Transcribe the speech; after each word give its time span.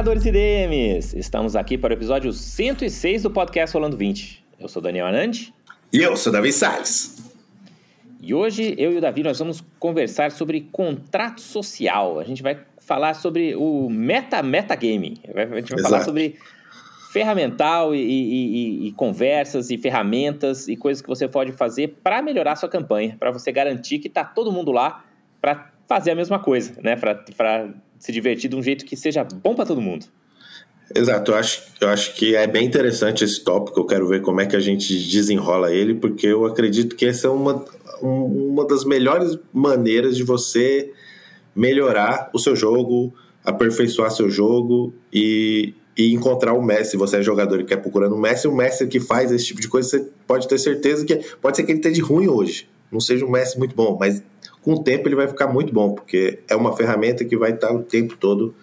jogadores 0.00 0.24
e 0.24 0.32
DMs! 0.32 1.18
Estamos 1.18 1.54
aqui 1.54 1.76
para 1.76 1.90
o 1.90 1.92
episódio 1.92 2.32
106 2.32 3.24
do 3.24 3.30
podcast 3.30 3.76
Rolando 3.76 3.98
20. 3.98 4.42
Eu 4.58 4.66
sou 4.66 4.80
Daniel 4.80 5.06
Anandi. 5.06 5.52
E 5.92 5.98
eu 5.98 6.16
sou 6.16 6.32
Davi 6.32 6.50
Salles. 6.52 7.30
E 8.18 8.32
hoje 8.32 8.74
eu 8.78 8.92
e 8.92 8.96
o 8.96 9.00
Davi 9.02 9.22
nós 9.22 9.38
vamos 9.38 9.62
conversar 9.78 10.32
sobre 10.32 10.62
contrato 10.72 11.42
social. 11.42 12.18
A 12.18 12.24
gente 12.24 12.42
vai 12.42 12.58
falar 12.78 13.12
sobre 13.12 13.54
o 13.54 13.90
meta 13.90 14.42
metagaming. 14.42 15.18
A 15.22 15.56
gente 15.56 15.68
vai 15.68 15.80
Exato. 15.80 15.82
falar 15.82 16.04
sobre 16.04 16.38
ferramental 17.12 17.94
e, 17.94 18.00
e, 18.00 18.88
e, 18.88 18.92
conversas 18.92 19.68
e 19.68 19.76
ferramentas 19.76 20.66
e 20.66 20.76
coisas 20.76 21.02
que 21.02 21.08
você 21.08 21.28
pode 21.28 21.52
fazer 21.52 21.98
para 22.02 22.22
melhorar 22.22 22.56
sua 22.56 22.70
campanha, 22.70 23.18
para 23.20 23.30
você 23.30 23.52
garantir 23.52 23.98
que 23.98 24.08
está 24.08 24.24
todo 24.24 24.50
mundo 24.50 24.72
lá 24.72 25.04
para 25.42 25.70
fazer 25.86 26.12
a 26.12 26.14
mesma 26.14 26.38
coisa, 26.38 26.80
né? 26.80 26.96
Para 26.96 27.74
se 28.00 28.10
divertir 28.10 28.50
de 28.50 28.56
um 28.56 28.62
jeito 28.62 28.84
que 28.84 28.96
seja 28.96 29.22
bom 29.22 29.54
para 29.54 29.66
todo 29.66 29.80
mundo. 29.80 30.06
Exato, 30.92 31.30
eu 31.30 31.36
acho, 31.36 31.62
eu 31.80 31.88
acho 31.88 32.14
que 32.16 32.34
é 32.34 32.48
bem 32.48 32.66
interessante 32.66 33.22
esse 33.22 33.44
tópico, 33.44 33.78
eu 33.78 33.84
quero 33.84 34.08
ver 34.08 34.22
como 34.22 34.40
é 34.40 34.46
que 34.46 34.56
a 34.56 34.60
gente 34.60 34.92
desenrola 35.08 35.72
ele, 35.72 35.94
porque 35.94 36.26
eu 36.26 36.44
acredito 36.44 36.96
que 36.96 37.06
essa 37.06 37.28
é 37.28 37.30
uma, 37.30 37.64
uma 38.02 38.66
das 38.66 38.84
melhores 38.84 39.38
maneiras 39.52 40.16
de 40.16 40.24
você 40.24 40.90
melhorar 41.54 42.28
o 42.34 42.40
seu 42.40 42.56
jogo, 42.56 43.14
aperfeiçoar 43.44 44.10
seu 44.10 44.28
jogo 44.28 44.92
e, 45.12 45.74
e 45.96 46.12
encontrar 46.12 46.54
o 46.54 46.62
mestre. 46.62 46.92
Se 46.92 46.96
você 46.96 47.18
é 47.18 47.22
jogador 47.22 47.60
e 47.60 47.64
quer 47.64 47.76
procurando 47.76 48.16
um 48.16 48.20
mestre, 48.20 48.48
o 48.48 48.54
mestre 48.54 48.88
que 48.88 48.98
faz 48.98 49.30
esse 49.30 49.44
tipo 49.44 49.60
de 49.60 49.68
coisa, 49.68 49.88
você 49.88 50.08
pode 50.26 50.48
ter 50.48 50.58
certeza 50.58 51.04
que 51.04 51.16
pode 51.40 51.56
ser 51.56 51.62
que 51.62 51.70
ele 51.70 51.78
esteja 51.78 52.02
ruim 52.02 52.26
hoje, 52.26 52.68
não 52.90 53.00
seja 53.00 53.24
um 53.24 53.30
mestre 53.30 53.60
muito 53.60 53.76
bom, 53.76 53.96
mas 54.00 54.24
com 54.62 54.74
o 54.74 54.82
tempo 54.82 55.08
ele 55.08 55.16
vai 55.16 55.28
ficar 55.28 55.46
muito 55.46 55.72
bom, 55.72 55.92
porque 55.94 56.40
é 56.48 56.54
uma 56.54 56.76
ferramenta 56.76 57.24
que 57.24 57.36
vai 57.36 57.52
estar 57.52 57.72
o 57.72 57.82
tempo 57.82 58.16
todo 58.16 58.54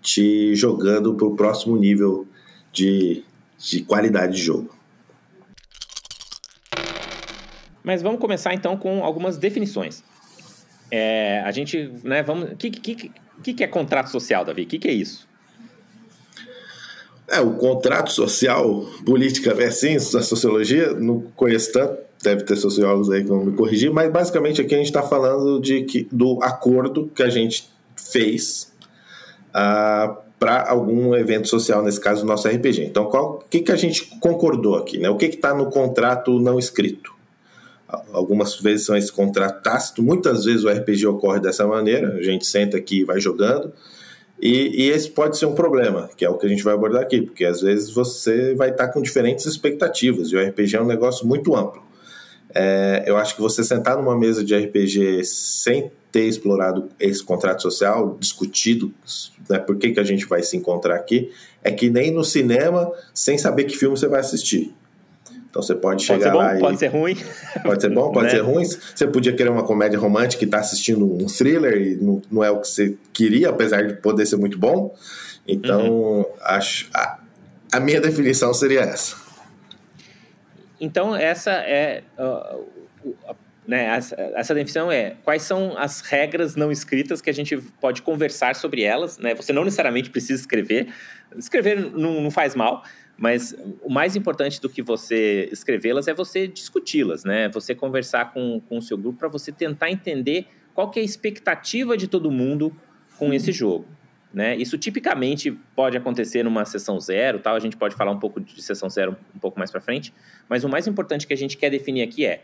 te 0.00 0.54
jogando 0.54 1.14
para 1.14 1.26
o 1.26 1.36
próximo 1.36 1.76
nível 1.76 2.26
de, 2.72 3.22
de 3.58 3.82
qualidade 3.84 4.36
de 4.36 4.42
jogo. 4.42 4.74
Mas 7.84 8.02
vamos 8.02 8.20
começar 8.20 8.54
então 8.54 8.76
com 8.76 9.04
algumas 9.04 9.36
definições. 9.36 10.02
É, 10.90 11.40
a 11.40 11.50
gente, 11.50 11.90
né, 12.04 12.22
vamos. 12.22 12.52
O 12.52 12.56
que, 12.56 12.70
que, 12.70 13.10
que, 13.42 13.54
que 13.54 13.64
é 13.64 13.66
contrato 13.66 14.10
social, 14.10 14.44
Davi? 14.44 14.62
O 14.62 14.66
que, 14.66 14.78
que 14.78 14.88
é 14.88 14.92
isso? 14.92 15.26
É, 17.28 17.40
o 17.40 17.54
contrato 17.54 18.12
social, 18.12 18.86
política 19.06 19.50
é 19.58 19.66
assim, 19.66 19.96
a 19.96 20.00
sociologia, 20.00 20.92
não 20.92 21.22
conheço 21.34 21.72
tanto, 21.72 21.98
deve 22.22 22.44
ter 22.44 22.56
sociólogos 22.56 23.10
aí 23.10 23.22
que 23.22 23.28
vão 23.28 23.44
me 23.44 23.52
corrigir, 23.52 23.92
mas 23.92 24.10
basicamente 24.10 24.60
aqui 24.60 24.74
a 24.74 24.78
gente 24.78 24.86
está 24.86 25.02
falando 25.02 25.60
de 25.60 25.82
que, 25.82 26.06
do 26.10 26.38
acordo 26.42 27.10
que 27.14 27.22
a 27.22 27.28
gente 27.28 27.68
fez 27.96 28.72
uh, 29.48 29.54
ah, 29.54 30.18
para 30.38 30.68
algum 30.68 31.14
evento 31.14 31.48
social, 31.48 31.82
nesse 31.82 32.00
caso, 32.00 32.24
o 32.24 32.26
nosso 32.26 32.48
RPG. 32.48 32.84
Então, 32.84 33.04
o 33.04 33.38
que, 33.48 33.60
que 33.60 33.70
a 33.70 33.76
gente 33.76 34.06
concordou 34.18 34.76
aqui? 34.76 34.98
Né? 34.98 35.08
O 35.08 35.16
que 35.16 35.26
está 35.26 35.54
no 35.54 35.70
contrato 35.70 36.38
não 36.40 36.58
escrito? 36.58 37.12
Algumas 38.12 38.58
vezes 38.58 38.86
são 38.86 38.96
esse 38.96 39.12
contrato 39.12 39.62
tácito, 39.62 40.02
muitas 40.02 40.44
vezes 40.44 40.64
o 40.64 40.68
RPG 40.68 41.06
ocorre 41.06 41.40
dessa 41.40 41.66
maneira, 41.66 42.14
a 42.14 42.22
gente 42.22 42.46
senta 42.46 42.76
aqui 42.76 43.00
e 43.00 43.04
vai 43.04 43.20
jogando, 43.20 43.72
e, 44.40 44.86
e, 44.86 44.90
esse 44.90 45.08
pode 45.10 45.38
ser 45.38 45.46
um 45.46 45.54
problema, 45.54 46.10
que 46.16 46.24
é 46.24 46.28
o 46.28 46.36
que 46.36 46.46
a 46.46 46.48
gente 46.48 46.64
vai 46.64 46.74
abordar 46.74 47.02
aqui, 47.02 47.22
porque 47.22 47.44
às 47.44 47.60
vezes 47.60 47.90
você 47.90 48.54
vai 48.56 48.70
estar 48.70 48.88
com 48.88 49.00
diferentes 49.00 49.46
expectativas, 49.46 50.32
e 50.32 50.36
o 50.36 50.44
RPG 50.44 50.74
é 50.74 50.82
um 50.82 50.86
negócio 50.86 51.24
muito 51.24 51.54
amplo. 51.54 51.82
É, 52.54 53.04
eu 53.06 53.16
acho 53.16 53.34
que 53.34 53.40
você 53.40 53.64
sentar 53.64 53.96
numa 53.96 54.16
mesa 54.16 54.44
de 54.44 54.54
RPG 54.54 55.24
sem 55.24 55.90
ter 56.10 56.26
explorado 56.26 56.90
esse 57.00 57.24
contrato 57.24 57.62
social, 57.62 58.16
discutido 58.20 58.92
né, 59.48 59.58
por 59.58 59.76
que, 59.76 59.92
que 59.92 60.00
a 60.00 60.04
gente 60.04 60.26
vai 60.26 60.42
se 60.42 60.56
encontrar 60.56 60.96
aqui, 60.96 61.30
é 61.64 61.70
que 61.70 61.88
nem 61.88 62.10
no 62.10 62.22
cinema, 62.22 62.92
sem 63.14 63.38
saber 63.38 63.64
que 63.64 63.76
filme 63.76 63.96
você 63.96 64.06
vai 64.06 64.20
assistir. 64.20 64.74
Então 65.52 65.62
você 65.62 65.74
pode 65.74 66.02
chegar 66.02 66.32
pode 66.32 66.36
lá 66.36 66.52
bom, 66.52 66.56
e. 66.56 66.60
Pode 66.60 66.78
ser 66.78 66.86
ruim. 66.86 67.16
Pode 67.62 67.82
ser 67.82 67.90
bom, 67.90 68.10
pode 68.10 68.24
né? 68.28 68.30
ser 68.30 68.40
ruim. 68.40 68.64
Você 68.64 69.06
podia 69.06 69.34
querer 69.34 69.50
uma 69.50 69.62
comédia 69.62 69.98
romântica 69.98 70.42
e 70.42 70.46
estar 70.46 70.58
tá 70.58 70.64
assistindo 70.64 71.04
um 71.04 71.26
thriller 71.26 71.76
e 71.76 71.96
não, 71.96 72.22
não, 72.30 72.42
é 72.42 72.50
o 72.50 72.58
que 72.58 72.68
você 72.68 72.96
queria, 73.12 73.50
apesar 73.50 73.82
de 73.82 73.94
poder 73.94 74.24
ser 74.24 74.36
muito 74.36 74.58
bom. 74.58 74.94
Então, 75.46 75.90
uhum. 75.90 76.24
acho. 76.40 76.88
A, 76.94 77.18
a, 77.70 77.80
minha 77.80 78.00
definição 78.00 78.54
seria 78.54 78.80
essa. 78.80 79.14
Então, 80.82 81.14
essa 81.14 81.52
é. 81.52 82.02
Uh, 82.18 82.66
né, 83.64 83.84
essa, 83.84 84.16
essa, 84.34 84.52
definição 84.52 84.90
é 84.90 85.14
quais 85.22 85.42
são 85.42 85.78
as 85.78 86.00
regras 86.00 86.56
não 86.56 86.72
escritas 86.72 87.20
que 87.20 87.30
a 87.30 87.32
gente 87.32 87.56
pode 87.80 88.02
conversar 88.02 88.56
sobre 88.56 88.82
elas. 88.82 89.18
Né? 89.18 89.36
Você 89.36 89.52
não 89.52 89.64
necessariamente 89.64 90.10
precisa 90.10 90.40
escrever. 90.40 90.92
Escrever 91.36 91.78
não, 91.92 92.20
não 92.20 92.30
faz 92.30 92.56
mal 92.56 92.82
mas 93.16 93.54
o 93.82 93.88
mais 93.88 94.16
importante 94.16 94.60
do 94.60 94.68
que 94.68 94.82
você 94.82 95.48
escrevê-las 95.52 96.08
é 96.08 96.14
você 96.14 96.48
discuti-las, 96.48 97.22
né? 97.22 97.48
Você 97.50 97.72
conversar 97.72 98.32
com, 98.32 98.60
com 98.68 98.78
o 98.78 98.82
seu 98.82 98.98
grupo 98.98 99.16
para 99.16 99.28
você 99.28 99.52
tentar 99.52 99.92
entender 99.92 100.46
qual 100.74 100.90
que 100.90 100.98
é 100.98 101.02
a 101.02 101.04
expectativa 101.04 101.96
de 101.96 102.08
todo 102.08 102.32
mundo 102.32 102.74
com 103.16 103.32
esse 103.32 103.52
jogo. 103.52 103.86
Né? 104.32 104.56
Isso 104.56 104.78
tipicamente 104.78 105.50
pode 105.76 105.96
acontecer 105.96 106.42
numa 106.42 106.64
sessão 106.64 106.98
zero, 106.98 107.38
tal. 107.38 107.54
A 107.54 107.60
gente 107.60 107.76
pode 107.76 107.94
falar 107.94 108.10
um 108.10 108.18
pouco 108.18 108.40
de 108.40 108.62
sessão 108.62 108.88
zero 108.88 109.16
um 109.34 109.38
pouco 109.38 109.58
mais 109.58 109.70
para 109.70 109.80
frente, 109.80 110.12
mas 110.48 110.64
o 110.64 110.68
mais 110.68 110.86
importante 110.86 111.26
que 111.26 111.34
a 111.34 111.36
gente 111.36 111.56
quer 111.56 111.68
definir 111.68 112.02
aqui 112.02 112.24
é 112.24 112.42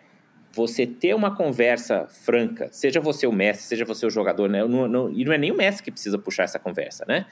você 0.52 0.86
ter 0.86 1.14
uma 1.14 1.34
conversa 1.34 2.06
franca, 2.08 2.68
seja 2.72 3.00
você 3.00 3.26
o 3.26 3.32
mestre, 3.32 3.66
seja 3.66 3.84
você 3.84 4.06
o 4.06 4.10
jogador, 4.10 4.48
né? 4.48 4.64
Não, 4.64 4.88
não, 4.88 5.12
e 5.12 5.24
não 5.24 5.32
é 5.32 5.38
nem 5.38 5.50
o 5.50 5.56
mestre 5.56 5.84
que 5.84 5.90
precisa 5.90 6.18
puxar 6.18 6.44
essa 6.44 6.58
conversa, 6.58 7.04
né? 7.06 7.26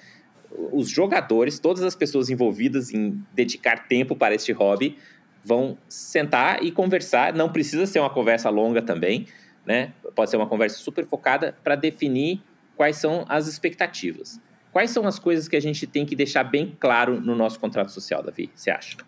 os 0.73 0.89
jogadores, 0.89 1.59
todas 1.59 1.83
as 1.83 1.95
pessoas 1.95 2.31
envolvidas 2.31 2.93
em 2.93 3.23
dedicar 3.33 3.87
tempo 3.89 4.15
para 4.15 4.35
este 4.35 4.53
hobby, 4.53 4.97
vão 5.43 5.79
sentar 5.89 6.63
e 6.63 6.71
conversar. 6.71 7.33
Não 7.35 7.51
precisa 7.51 7.87
ser 7.87 8.01
uma 8.01 8.11
conversa 8.11 8.51
longa 8.51 8.83
também, 8.83 9.27
né? 9.65 9.93
Pode 10.15 10.31
ser 10.31 10.37
uma 10.37 10.47
conversa 10.47 10.79
super 10.79 11.07
focada 11.07 11.57
para 11.63 11.77
definir 11.77 12.41
quais 12.77 12.97
são 12.97 13.25
as 13.29 13.47
expectativas. 13.47 14.41
Quais 14.77 14.91
são 14.91 15.07
as 15.07 15.19
coisas 15.19 15.49
que 15.49 15.57
a 15.57 15.61
gente 15.61 15.87
tem 15.87 16.05
que 16.05 16.15
deixar 16.15 16.45
bem 16.45 16.77
claro 16.79 17.19
no 17.19 17.35
nosso 17.35 17.59
contrato 17.59 17.91
social, 17.91 18.23
Davi? 18.23 18.51
Você 18.55 18.71
acha? 18.71 18.99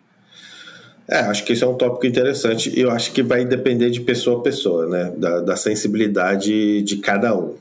É, 1.07 1.19
acho 1.19 1.45
que 1.45 1.53
esse 1.53 1.63
é 1.63 1.67
um 1.67 1.75
tópico 1.75 2.07
interessante 2.07 2.73
e 2.75 2.81
eu 2.81 2.91
acho 2.91 3.13
que 3.13 3.23
vai 3.23 3.45
depender 3.45 3.91
de 3.91 4.01
pessoa 4.01 4.39
a 4.39 4.43
pessoa, 4.43 4.87
né? 4.87 5.13
Da, 5.15 5.41
da 5.41 5.57
sensibilidade 5.57 6.81
de 6.81 6.97
cada 6.97 7.37
um. 7.37 7.57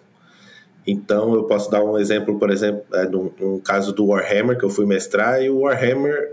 Então, 0.88 1.34
eu 1.34 1.44
posso 1.44 1.69
dar 1.69 1.84
um 1.84 1.97
exemplo, 1.97 2.40
por 2.40 2.50
exemplo, 2.50 2.81
é, 2.94 3.06
num 3.09 3.59
caso 3.59 3.91
do 3.91 4.06
Warhammer, 4.06 4.57
que 4.57 4.63
eu 4.63 4.69
fui 4.69 4.85
mestrar, 4.85 5.44
e 5.44 5.50
o 5.50 5.63
Warhammer, 5.63 6.31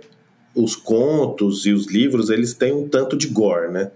os 0.55 0.77
contos 0.77 1.67
e 1.67 1.73
os 1.73 1.89
livros, 1.89 2.31
eles 2.31 2.55
têm 2.55 2.73
um 2.73 2.89
tanto 2.89 3.17
de 3.17 3.27
gore, 3.27 3.73
né? 3.73 3.91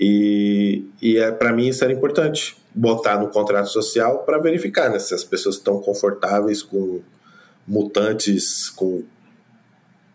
E, 0.00 0.86
e 1.02 1.18
é, 1.18 1.30
para 1.30 1.52
mim 1.52 1.68
isso 1.68 1.84
era 1.84 1.92
importante, 1.92 2.56
botar 2.74 3.18
no 3.18 3.28
contrato 3.28 3.68
social 3.68 4.24
para 4.24 4.38
verificar 4.38 4.90
né, 4.90 4.98
se 4.98 5.14
as 5.14 5.22
pessoas 5.22 5.56
estão 5.56 5.80
confortáveis 5.80 6.62
com 6.62 7.00
mutantes 7.66 8.68
com 8.70 9.04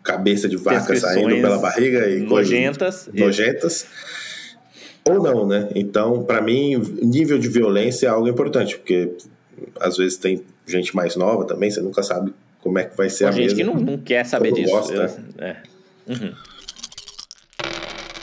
cabeça 0.04 0.48
de 0.48 0.58
vaca 0.58 0.96
saindo 0.96 1.36
pela 1.42 1.58
barriga 1.58 2.10
e 2.10 2.20
nojentas, 2.20 3.10
nojentas 3.14 3.88
ou 5.08 5.22
não, 5.22 5.48
né? 5.48 5.70
Então, 5.74 6.24
para 6.24 6.42
mim, 6.42 6.78
nível 7.02 7.40
de 7.40 7.48
violência 7.48 8.08
é 8.08 8.10
algo 8.10 8.28
importante, 8.28 8.78
porque 8.78 9.14
às 9.80 9.98
vezes 9.98 10.18
tem 10.18 10.44
gente 10.68 10.96
mais 10.96 11.16
nova 11.16 11.46
também, 11.46 11.72
você 11.72 11.82
nunca 11.82 12.04
sabe 12.04 12.34
como 12.62 12.78
é 12.78 12.84
que 12.84 12.96
vai 12.96 13.10
ser 13.10 13.26
a 13.26 13.32
gente 13.32 13.44
mesa. 13.44 13.56
que 13.56 13.64
não, 13.64 13.76
não 13.76 13.98
quer 13.98 14.26
saber 14.26 14.52
disso. 14.52 14.72
Gosta. 14.72 15.24
é. 15.40 15.56
Uhum. 16.08 16.34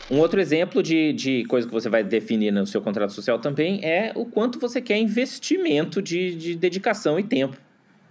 Um 0.09 0.19
outro 0.19 0.41
exemplo 0.41 0.83
de, 0.83 1.13
de 1.13 1.45
coisa 1.47 1.67
que 1.67 1.73
você 1.73 1.89
vai 1.89 2.05
definir 2.05 2.53
no 2.53 2.65
seu 2.65 2.81
contrato 2.81 3.13
social 3.13 3.41
também 3.41 3.85
é 3.85 4.13
o 4.15 4.25
quanto 4.25 4.59
você 4.59 4.81
quer 4.81 4.97
investimento 4.99 6.01
de, 6.01 6.37
de 6.37 6.55
dedicação 6.55 7.19
e 7.19 7.25
tempo. 7.25 7.57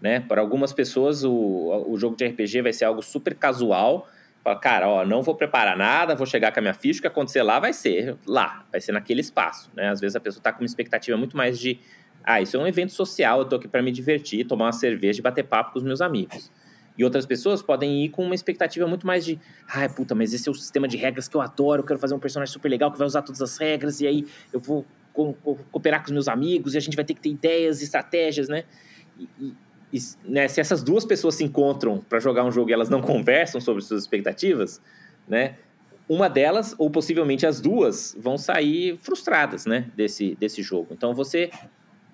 Né? 0.02 0.20
Para 0.20 0.42
algumas 0.42 0.74
pessoas, 0.74 1.24
o, 1.24 1.86
o 1.88 1.98
jogo 1.98 2.18
de 2.18 2.26
RPG 2.26 2.62
vai 2.62 2.74
ser 2.74 2.84
algo 2.84 3.02
super 3.02 3.34
casual. 3.34 4.10
Fala, 4.44 4.60
cara, 4.60 4.90
ó, 4.90 5.06
não 5.06 5.24
vou 5.24 5.36
preparar 5.36 5.78
nada, 5.78 6.16
vou 6.16 6.28
chegar 6.28 6.52
com 6.52 6.60
a 6.60 6.62
minha 6.62 6.74
ficha, 6.74 7.00
o 7.00 7.02
que 7.02 7.08
acontecer 7.08 7.42
lá 7.42 7.60
vai 7.60 7.72
ser 7.72 8.18
lá, 8.28 8.66
vai 8.70 8.82
ser 8.82 8.92
naquele 8.92 9.22
espaço. 9.22 9.72
Né? 9.74 9.90
Às 9.90 10.02
vezes 10.02 10.18
a 10.18 10.20
pessoa 10.20 10.42
está 10.42 10.52
com 10.52 10.62
uma 10.62 10.68
expectativa 10.68 11.18
muito 11.18 11.38
mais 11.38 11.58
de 11.58 11.80
ah, 12.24 12.42
isso 12.42 12.58
é 12.58 12.60
um 12.60 12.68
evento 12.68 12.92
social, 12.92 13.40
eu 13.40 13.46
tô 13.46 13.56
aqui 13.56 13.68
para 13.68 13.82
me 13.82 13.92
divertir, 13.92 14.46
tomar 14.46 14.66
uma 14.66 14.72
cerveja 14.74 15.20
e 15.20 15.22
bater 15.22 15.44
papo 15.44 15.74
com 15.74 15.80
os 15.80 15.86
meus 15.86 16.02
amigos. 16.02 16.52
E 16.98 17.04
outras 17.04 17.26
pessoas 17.26 17.62
podem 17.62 18.06
ir 18.06 18.10
com 18.10 18.24
uma 18.24 18.36
expectativa 18.36 18.88
muito 18.88 19.06
mais 19.06 19.26
de, 19.26 19.40
ai, 19.68 19.90
puta, 19.90 20.16
mas 20.16 20.34
esse 20.34 20.48
é 20.48 20.52
o 20.52 20.56
sistema 20.56 20.88
de 20.88 20.98
regras 20.98 21.28
que 21.28 21.36
eu 21.36 21.42
adoro, 21.42 21.82
eu 21.82 21.86
quero 21.86 22.00
fazer 22.00 22.14
um 22.14 22.20
personagem 22.20 22.52
super 22.52 22.70
legal 22.70 22.92
que 22.92 22.98
vai 22.98 23.06
usar 23.08 23.22
todas 23.22 23.42
as 23.42 23.58
regras, 23.58 24.00
e 24.02 24.08
aí 24.08 24.26
eu 24.54 24.60
vou 24.60 24.86
co 25.14 25.34
co 25.34 25.56
cooperar 25.72 26.02
com 26.02 26.08
os 26.08 26.12
meus 26.12 26.28
amigos, 26.28 26.74
e 26.74 26.78
a 26.78 26.82
gente 26.82 26.96
vai 26.96 27.06
ter 27.06 27.14
que 27.14 27.22
ter 27.22 27.30
ideias, 27.30 27.82
estratégias, 27.82 28.48
né? 28.48 28.64
E, 29.20 29.30
e, 29.40 29.54
e 29.94 30.00
né, 30.24 30.48
se 30.48 30.60
essas 30.60 30.84
duas 30.84 31.06
pessoas 31.06 31.36
se 31.36 31.44
encontram 31.44 32.00
para 32.00 32.20
jogar 32.20 32.44
um 32.44 32.52
jogo 32.52 32.70
e 32.70 32.74
elas 32.74 32.90
não 32.90 33.02
conversam 33.02 33.60
sobre 33.60 33.82
suas 33.82 34.04
expectativas, 34.04 34.82
né? 35.28 35.56
Uma 36.08 36.30
delas, 36.30 36.76
ou 36.78 36.90
possivelmente 36.90 37.48
as 37.48 37.60
duas, 37.60 38.16
vão 38.20 38.38
sair 38.38 38.98
frustradas, 39.02 39.66
né, 39.66 39.90
desse, 39.96 40.36
desse 40.36 40.62
jogo. 40.62 40.90
Então 40.92 41.16
você 41.16 41.50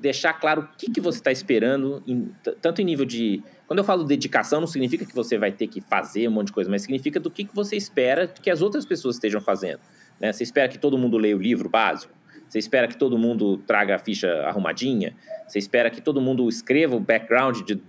deixar 0.02 0.34
claro 0.34 0.64
o 0.64 0.78
que, 0.78 0.90
que 0.92 1.00
você 1.00 1.20
está 1.20 1.32
esperando, 1.32 2.02
em, 2.08 2.34
tanto 2.60 2.82
em 2.82 2.86
nível 2.86 3.06
de. 3.06 3.44
Quando 3.68 3.80
eu 3.80 3.86
falo 3.86 4.04
dedicação, 4.04 4.60
não 4.60 4.68
significa 4.68 5.06
que 5.06 5.14
você 5.14 5.38
vai 5.38 5.52
ter 5.52 5.68
que 5.68 5.80
fazer 5.80 6.28
um 6.28 6.32
monte 6.32 6.48
de 6.48 6.54
coisa, 6.54 6.70
mas 6.70 6.82
significa 6.82 7.20
do 7.20 7.30
que, 7.30 7.46
que 7.46 7.56
você 7.56 7.76
espera 7.76 8.28
que 8.28 8.50
as 8.50 8.62
outras 8.62 8.84
pessoas 8.84 9.16
estejam 9.16 9.40
fazendo. 9.40 9.80
Né? 10.20 10.34
Você 10.34 10.44
espera 10.44 10.68
que 10.68 10.78
todo 10.78 10.98
mundo 10.98 11.18
leia 11.18 11.38
o 11.38 11.40
livro 11.40 11.70
básico? 11.70 12.14
Você 12.50 12.60
espera 12.60 12.88
que 12.88 12.98
todo 12.98 13.18
mundo 13.18 13.58
traga 13.60 13.96
a 13.96 14.00
ficha 14.00 14.30
arrumadinha? 14.46 15.16
Você 15.48 15.60
espera 15.60 15.90
que 15.90 16.02
todo 16.02 16.20
mundo 16.20 16.50
escreva 16.50 16.96
o 16.96 17.00
background 17.00 17.62
de, 17.62 17.82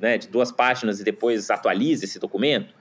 né, 0.00 0.18
de 0.18 0.28
duas 0.28 0.52
páginas 0.52 1.00
e 1.00 1.04
depois 1.04 1.50
atualize 1.50 2.04
esse 2.04 2.20
documento? 2.20 2.74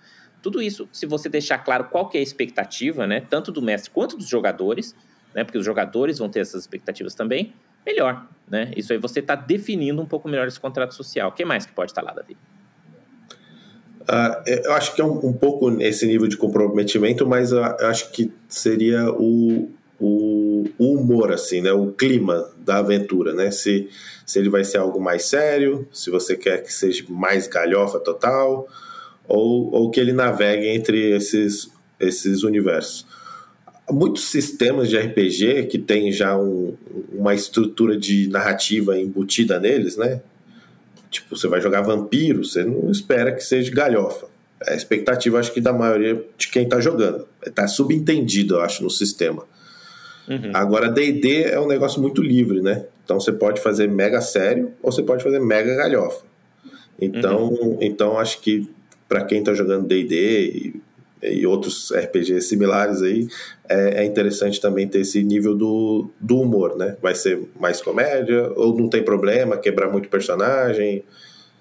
Tudo 0.43 0.61
isso, 0.61 0.87
se 0.91 1.07
você 1.07 1.27
deixar 1.27 1.59
claro 1.59 1.85
qual 1.85 2.07
que 2.07 2.17
é 2.17 2.19
a 2.19 2.23
expectativa, 2.23 3.07
né, 3.07 3.19
tanto 3.19 3.51
do 3.51 3.61
mestre 3.63 3.89
quanto 3.89 4.15
dos 4.15 4.27
jogadores, 4.27 4.95
né, 5.33 5.43
porque 5.43 5.57
os 5.57 5.65
jogadores 5.65 6.19
vão 6.19 6.29
ter 6.29 6.41
essas 6.41 6.61
expectativas 6.61 7.15
também, 7.15 7.53
melhor. 7.85 8.27
Né? 8.49 8.71
Isso 8.75 8.91
aí 8.91 8.99
você 8.99 9.19
está 9.19 9.33
definindo 9.33 10.01
um 10.01 10.05
pouco 10.05 10.27
melhor 10.27 10.47
esse 10.47 10.59
contrato 10.59 10.93
social. 10.93 11.29
O 11.29 11.31
que 11.31 11.45
mais 11.45 11.65
que 11.65 11.71
pode 11.71 11.91
estar 11.91 12.01
lá, 12.01 12.11
Davi? 12.11 12.35
Uh, 14.01 14.43
eu 14.65 14.73
acho 14.73 14.93
que 14.93 15.01
é 15.01 15.05
um, 15.05 15.27
um, 15.27 15.33
pouco 15.33 15.69
nesse 15.69 16.05
nível 16.05 16.27
de 16.27 16.35
comprometimento, 16.35 17.25
mas 17.25 17.51
eu 17.51 17.63
acho 17.63 18.11
que 18.11 18.31
seria 18.49 19.09
o, 19.11 19.69
o, 19.99 20.65
o, 20.77 20.95
humor, 20.95 21.31
assim, 21.31 21.61
né? 21.61 21.71
O 21.71 21.91
clima 21.91 22.49
da 22.57 22.79
aventura, 22.79 23.33
né? 23.33 23.51
Se, 23.51 23.89
se 24.25 24.39
ele 24.39 24.49
vai 24.49 24.63
ser 24.63 24.79
algo 24.79 24.99
mais 24.99 25.23
sério, 25.25 25.87
se 25.93 26.09
você 26.09 26.35
quer 26.35 26.63
que 26.63 26.73
seja 26.73 27.05
mais 27.07 27.47
galhofa 27.47 27.99
total, 27.99 28.67
ou, 29.27 29.71
ou 29.71 29.91
que 29.91 29.99
ele 29.99 30.11
navegue 30.11 30.67
entre 30.67 31.11
esses, 31.11 31.71
esses 31.99 32.43
universos 32.43 33.05
muitos 33.91 34.29
sistemas 34.29 34.89
de 34.89 34.97
RPG 34.97 35.67
que 35.67 35.77
tem 35.77 36.11
já 36.11 36.37
um, 36.37 36.75
uma 37.11 37.33
estrutura 37.33 37.97
de 37.97 38.27
narrativa 38.29 38.97
embutida 38.97 39.59
neles, 39.59 39.97
né? 39.97 40.21
Tipo, 41.09 41.35
você 41.35 41.47
vai 41.47 41.59
jogar 41.59 41.81
vampiro, 41.81 42.43
você 42.43 42.63
não 42.63 42.89
espera 42.89 43.33
que 43.33 43.43
seja 43.43 43.71
galhofa. 43.71 44.27
É 44.65 44.73
a 44.73 44.75
expectativa, 44.75 45.39
acho 45.39 45.51
que, 45.53 45.59
da 45.59 45.73
maioria 45.73 46.23
de 46.37 46.47
quem 46.47 46.63
está 46.63 46.79
jogando. 46.79 47.27
Está 47.45 47.67
subentendido, 47.67 48.55
eu 48.55 48.61
acho, 48.61 48.83
no 48.83 48.89
sistema. 48.89 49.43
Uhum. 50.27 50.51
Agora, 50.53 50.87
D&D 50.87 51.43
é 51.43 51.59
um 51.59 51.67
negócio 51.67 52.01
muito 52.01 52.21
livre, 52.21 52.61
né? 52.61 52.85
Então, 53.03 53.19
você 53.19 53.31
pode 53.31 53.59
fazer 53.59 53.89
mega 53.89 54.21
sério 54.21 54.71
ou 54.81 54.91
você 54.91 55.03
pode 55.03 55.23
fazer 55.23 55.39
mega 55.39 55.75
galhofa. 55.75 56.23
Então, 56.99 57.49
uhum. 57.49 57.77
então 57.81 58.17
acho 58.17 58.39
que 58.39 58.69
para 59.09 59.25
quem 59.25 59.39
está 59.39 59.53
jogando 59.53 59.87
D&D 59.87 60.75
e 61.21 61.45
outros 61.45 61.91
RPGs 61.93 62.47
similares 62.47 63.01
aí, 63.01 63.27
é, 63.69 64.01
é, 64.01 64.05
interessante 64.05 64.59
também 64.59 64.87
ter 64.87 65.01
esse 65.01 65.23
nível 65.23 65.55
do, 65.55 66.09
do 66.19 66.39
humor, 66.39 66.77
né? 66.77 66.97
Vai 67.01 67.13
ser 67.13 67.47
mais 67.59 67.81
comédia, 67.81 68.51
ou 68.55 68.77
não 68.77 68.89
tem 68.89 69.03
problema, 69.03 69.57
quebrar 69.57 69.91
muito 69.91 70.09
personagem. 70.09 71.03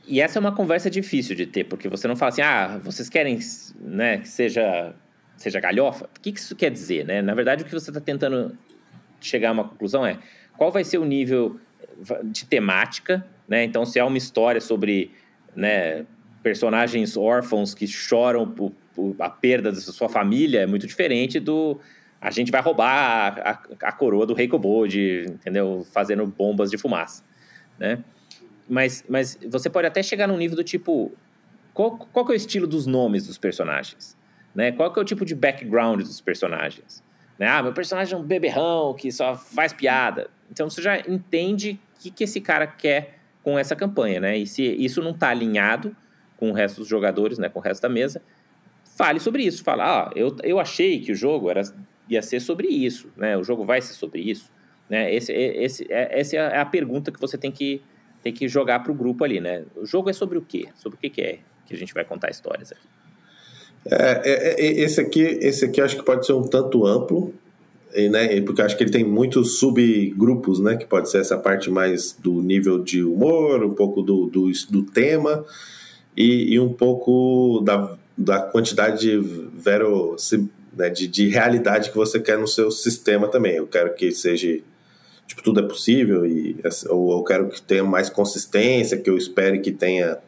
E 0.06 0.20
essa 0.20 0.38
é 0.38 0.40
uma 0.40 0.54
conversa 0.54 0.90
difícil 0.90 1.36
de 1.36 1.46
ter, 1.46 1.64
porque 1.64 1.88
você 1.88 2.08
não 2.08 2.16
fala 2.16 2.30
assim, 2.30 2.42
ah, 2.42 2.80
vocês 2.82 3.08
querem 3.08 3.38
né, 3.80 4.18
que 4.18 4.28
seja, 4.28 4.94
seja 5.36 5.60
galhofa? 5.60 6.08
O 6.16 6.20
que, 6.20 6.30
isso 6.30 6.56
quer 6.56 6.70
dizer, 6.70 7.04
né? 7.04 7.20
Na 7.20 7.34
verdade, 7.34 7.62
o 7.62 7.66
que 7.66 7.72
você 7.72 7.90
está 7.90 8.00
tentando 8.00 8.56
chegar 9.20 9.50
a 9.50 9.52
uma 9.52 9.68
conclusão 9.68 10.06
é 10.06 10.18
qual 10.56 10.72
vai 10.72 10.84
ser 10.84 10.98
o 10.98 11.04
nível 11.04 11.60
de 12.24 12.46
temática, 12.46 13.24
né? 13.46 13.64
Então, 13.64 13.84
se 13.84 13.98
é 13.98 14.04
uma 14.04 14.16
história 14.16 14.60
sobre 14.60 15.12
né, 15.54 16.06
personagens 16.42 17.16
órfãos 17.16 17.74
que 17.74 17.86
choram 17.86 18.50
por, 18.50 18.72
a 19.18 19.30
perda 19.30 19.70
da 19.70 19.80
sua 19.80 20.08
família 20.08 20.60
é 20.60 20.66
muito 20.66 20.86
diferente 20.86 21.38
do 21.38 21.78
a 22.20 22.30
gente 22.30 22.52
vai 22.52 22.60
roubar 22.60 23.38
a, 23.38 23.50
a, 23.50 23.88
a 23.88 23.92
coroa 23.92 24.26
do 24.26 24.34
rei 24.34 24.46
Kobold, 24.46 25.26
entendeu? 25.26 25.86
Fazendo 25.90 26.26
bombas 26.26 26.70
de 26.70 26.76
fumaça, 26.76 27.24
né? 27.78 28.04
Mas, 28.68 29.04
mas 29.08 29.38
você 29.48 29.70
pode 29.70 29.86
até 29.86 30.02
chegar 30.02 30.26
num 30.26 30.36
nível 30.36 30.56
do 30.56 30.62
tipo 30.62 31.12
qual, 31.72 31.96
qual 31.96 32.26
é 32.28 32.32
o 32.32 32.34
estilo 32.34 32.66
dos 32.66 32.86
nomes 32.86 33.26
dos 33.26 33.38
personagens, 33.38 34.16
né? 34.54 34.70
Qual 34.70 34.92
é 34.94 35.00
o 35.00 35.04
tipo 35.04 35.24
de 35.24 35.34
background 35.34 36.00
dos 36.00 36.20
personagens? 36.20 37.02
Né? 37.38 37.48
Ah, 37.48 37.62
meu 37.62 37.72
personagem 37.72 38.14
é 38.14 38.16
um 38.18 38.22
beberrão 38.22 38.92
que 38.92 39.10
só 39.10 39.34
faz 39.34 39.72
piada. 39.72 40.28
Então 40.50 40.68
você 40.68 40.82
já 40.82 40.98
entende 41.00 41.80
o 41.96 42.00
que, 42.00 42.10
que 42.10 42.24
esse 42.24 42.40
cara 42.40 42.66
quer 42.66 43.18
com 43.42 43.58
essa 43.58 43.74
campanha, 43.74 44.20
né? 44.20 44.36
E 44.36 44.46
se 44.46 44.62
isso 44.62 45.02
não 45.02 45.12
está 45.12 45.30
alinhado 45.30 45.96
com 46.36 46.50
o 46.50 46.52
resto 46.52 46.80
dos 46.80 46.88
jogadores, 46.88 47.38
né? 47.38 47.48
Com 47.48 47.58
o 47.58 47.62
resto 47.62 47.80
da 47.80 47.88
mesa, 47.88 48.20
fale 48.96 49.20
sobre 49.20 49.42
isso. 49.42 49.62
Fala, 49.64 49.84
ah, 49.84 50.12
eu, 50.14 50.36
eu 50.42 50.58
achei 50.58 51.00
que 51.00 51.12
o 51.12 51.14
jogo 51.14 51.50
era, 51.50 51.62
ia 52.08 52.22
ser 52.22 52.40
sobre 52.40 52.68
isso, 52.68 53.08
né? 53.16 53.36
O 53.36 53.42
jogo 53.42 53.64
vai 53.64 53.80
ser 53.80 53.94
sobre 53.94 54.20
isso, 54.20 54.50
né? 54.88 55.14
Esse, 55.14 55.32
esse, 55.32 55.86
é, 55.90 56.20
essa 56.20 56.36
é 56.36 56.58
a 56.58 56.66
pergunta 56.66 57.10
que 57.10 57.20
você 57.20 57.38
tem 57.38 57.50
que, 57.50 57.82
tem 58.22 58.32
que 58.32 58.48
jogar 58.48 58.80
para 58.80 58.92
o 58.92 58.94
grupo 58.94 59.24
ali, 59.24 59.40
né? 59.40 59.64
O 59.76 59.86
jogo 59.86 60.10
é 60.10 60.12
sobre 60.12 60.38
o 60.38 60.42
quê? 60.42 60.68
Sobre 60.74 60.96
o 60.96 61.00
que, 61.00 61.10
que 61.10 61.20
é 61.20 61.38
que 61.66 61.74
a 61.74 61.78
gente 61.78 61.94
vai 61.94 62.04
contar 62.04 62.30
histórias 62.30 62.72
aqui? 62.72 62.80
É, 63.86 64.20
é, 64.24 64.60
é 64.60 64.80
esse 64.82 65.00
aqui, 65.00 65.20
esse 65.20 65.64
aqui 65.64 65.80
acho 65.80 65.96
que 65.96 66.02
pode 66.02 66.26
ser 66.26 66.32
um 66.32 66.42
tanto 66.42 66.84
amplo, 66.84 67.32
né? 68.10 68.40
Porque 68.42 68.60
acho 68.60 68.76
que 68.76 68.82
ele 68.82 68.90
tem 68.90 69.04
muitos 69.04 69.58
subgrupos, 69.58 70.60
né? 70.60 70.76
Que 70.76 70.84
pode 70.84 71.08
ser 71.08 71.18
essa 71.18 71.38
parte 71.38 71.70
mais 71.70 72.12
do 72.12 72.42
nível 72.42 72.82
de 72.82 73.02
humor, 73.02 73.64
um 73.64 73.74
pouco 73.74 74.02
do, 74.02 74.26
do, 74.26 74.50
do 74.68 74.82
tema 74.82 75.44
e, 76.16 76.54
e 76.54 76.60
um 76.60 76.72
pouco 76.72 77.62
da 77.64 77.96
da 78.20 78.38
quantidade 78.38 79.00
de 79.00 79.16
vero, 79.54 80.14
né, 80.76 80.90
de, 80.90 81.08
de 81.08 81.28
realidade 81.28 81.90
que 81.90 81.96
você 81.96 82.20
quer 82.20 82.38
no 82.38 82.46
seu 82.46 82.70
sistema 82.70 83.28
também. 83.28 83.54
Eu 83.54 83.66
quero 83.66 83.94
que 83.94 84.12
seja 84.12 84.60
tipo 85.26 85.42
tudo 85.42 85.60
é 85.60 85.62
possível 85.62 86.26
e 86.26 86.60
ou 86.90 87.12
eu 87.12 87.24
quero 87.24 87.48
que 87.48 87.62
tenha 87.62 87.82
mais 87.82 88.10
consistência, 88.10 88.98
que 88.98 89.08
eu 89.08 89.16
espere 89.16 89.60
que 89.60 89.72
tenha 89.72 90.18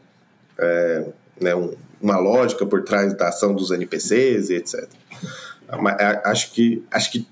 é, 0.58 1.04
né, 1.38 1.54
um, 1.54 1.74
uma 2.00 2.18
lógica 2.18 2.64
por 2.64 2.82
trás 2.82 3.12
da 3.12 3.28
ação 3.28 3.54
dos 3.54 3.70
NPCs 3.70 4.48
e 4.48 4.54
etc. 4.54 4.88
Mas, 5.78 5.96
acho 6.24 6.52
que 6.52 6.82
acho 6.90 7.12
que 7.12 7.26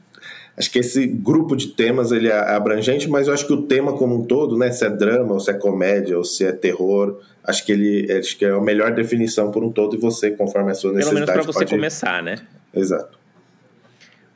acho 0.61 0.71
que 0.71 0.79
esse 0.79 1.07
grupo 1.07 1.57
de 1.57 1.69
temas 1.69 2.12
ele 2.12 2.29
é 2.29 2.37
abrangente, 2.55 3.09
mas 3.09 3.29
eu 3.29 3.35
acho 3.35 3.47
que 3.47 3.52
o 3.52 3.62
tema 3.62 3.95
como 3.95 4.17
um 4.17 4.25
todo, 4.25 4.59
né, 4.59 4.71
se 4.71 4.85
é 4.85 4.90
drama, 4.90 5.33
ou 5.33 5.40
se 5.40 5.50
é 5.50 5.55
comédia, 5.55 6.19
ou 6.19 6.23
se 6.23 6.45
é 6.45 6.52
terror, 6.52 7.19
acho 7.43 7.64
que 7.64 7.73
ele 7.73 8.12
acho 8.12 8.37
que 8.37 8.45
é 8.45 8.50
a 8.50 8.61
melhor 8.61 8.95
definição 8.95 9.50
por 9.50 9.64
um 9.64 9.73
todo 9.73 9.97
e 9.97 9.99
você, 9.99 10.31
conforme 10.31 10.71
a 10.71 10.75
sua 10.75 10.93
necessidade. 10.93 11.26
Pelo 11.26 11.35
menos 11.35 11.47
para 11.47 11.52
você 11.52 11.61
pode... 11.61 11.71
começar, 11.71 12.23
né? 12.23 12.37
Exato. 12.75 13.19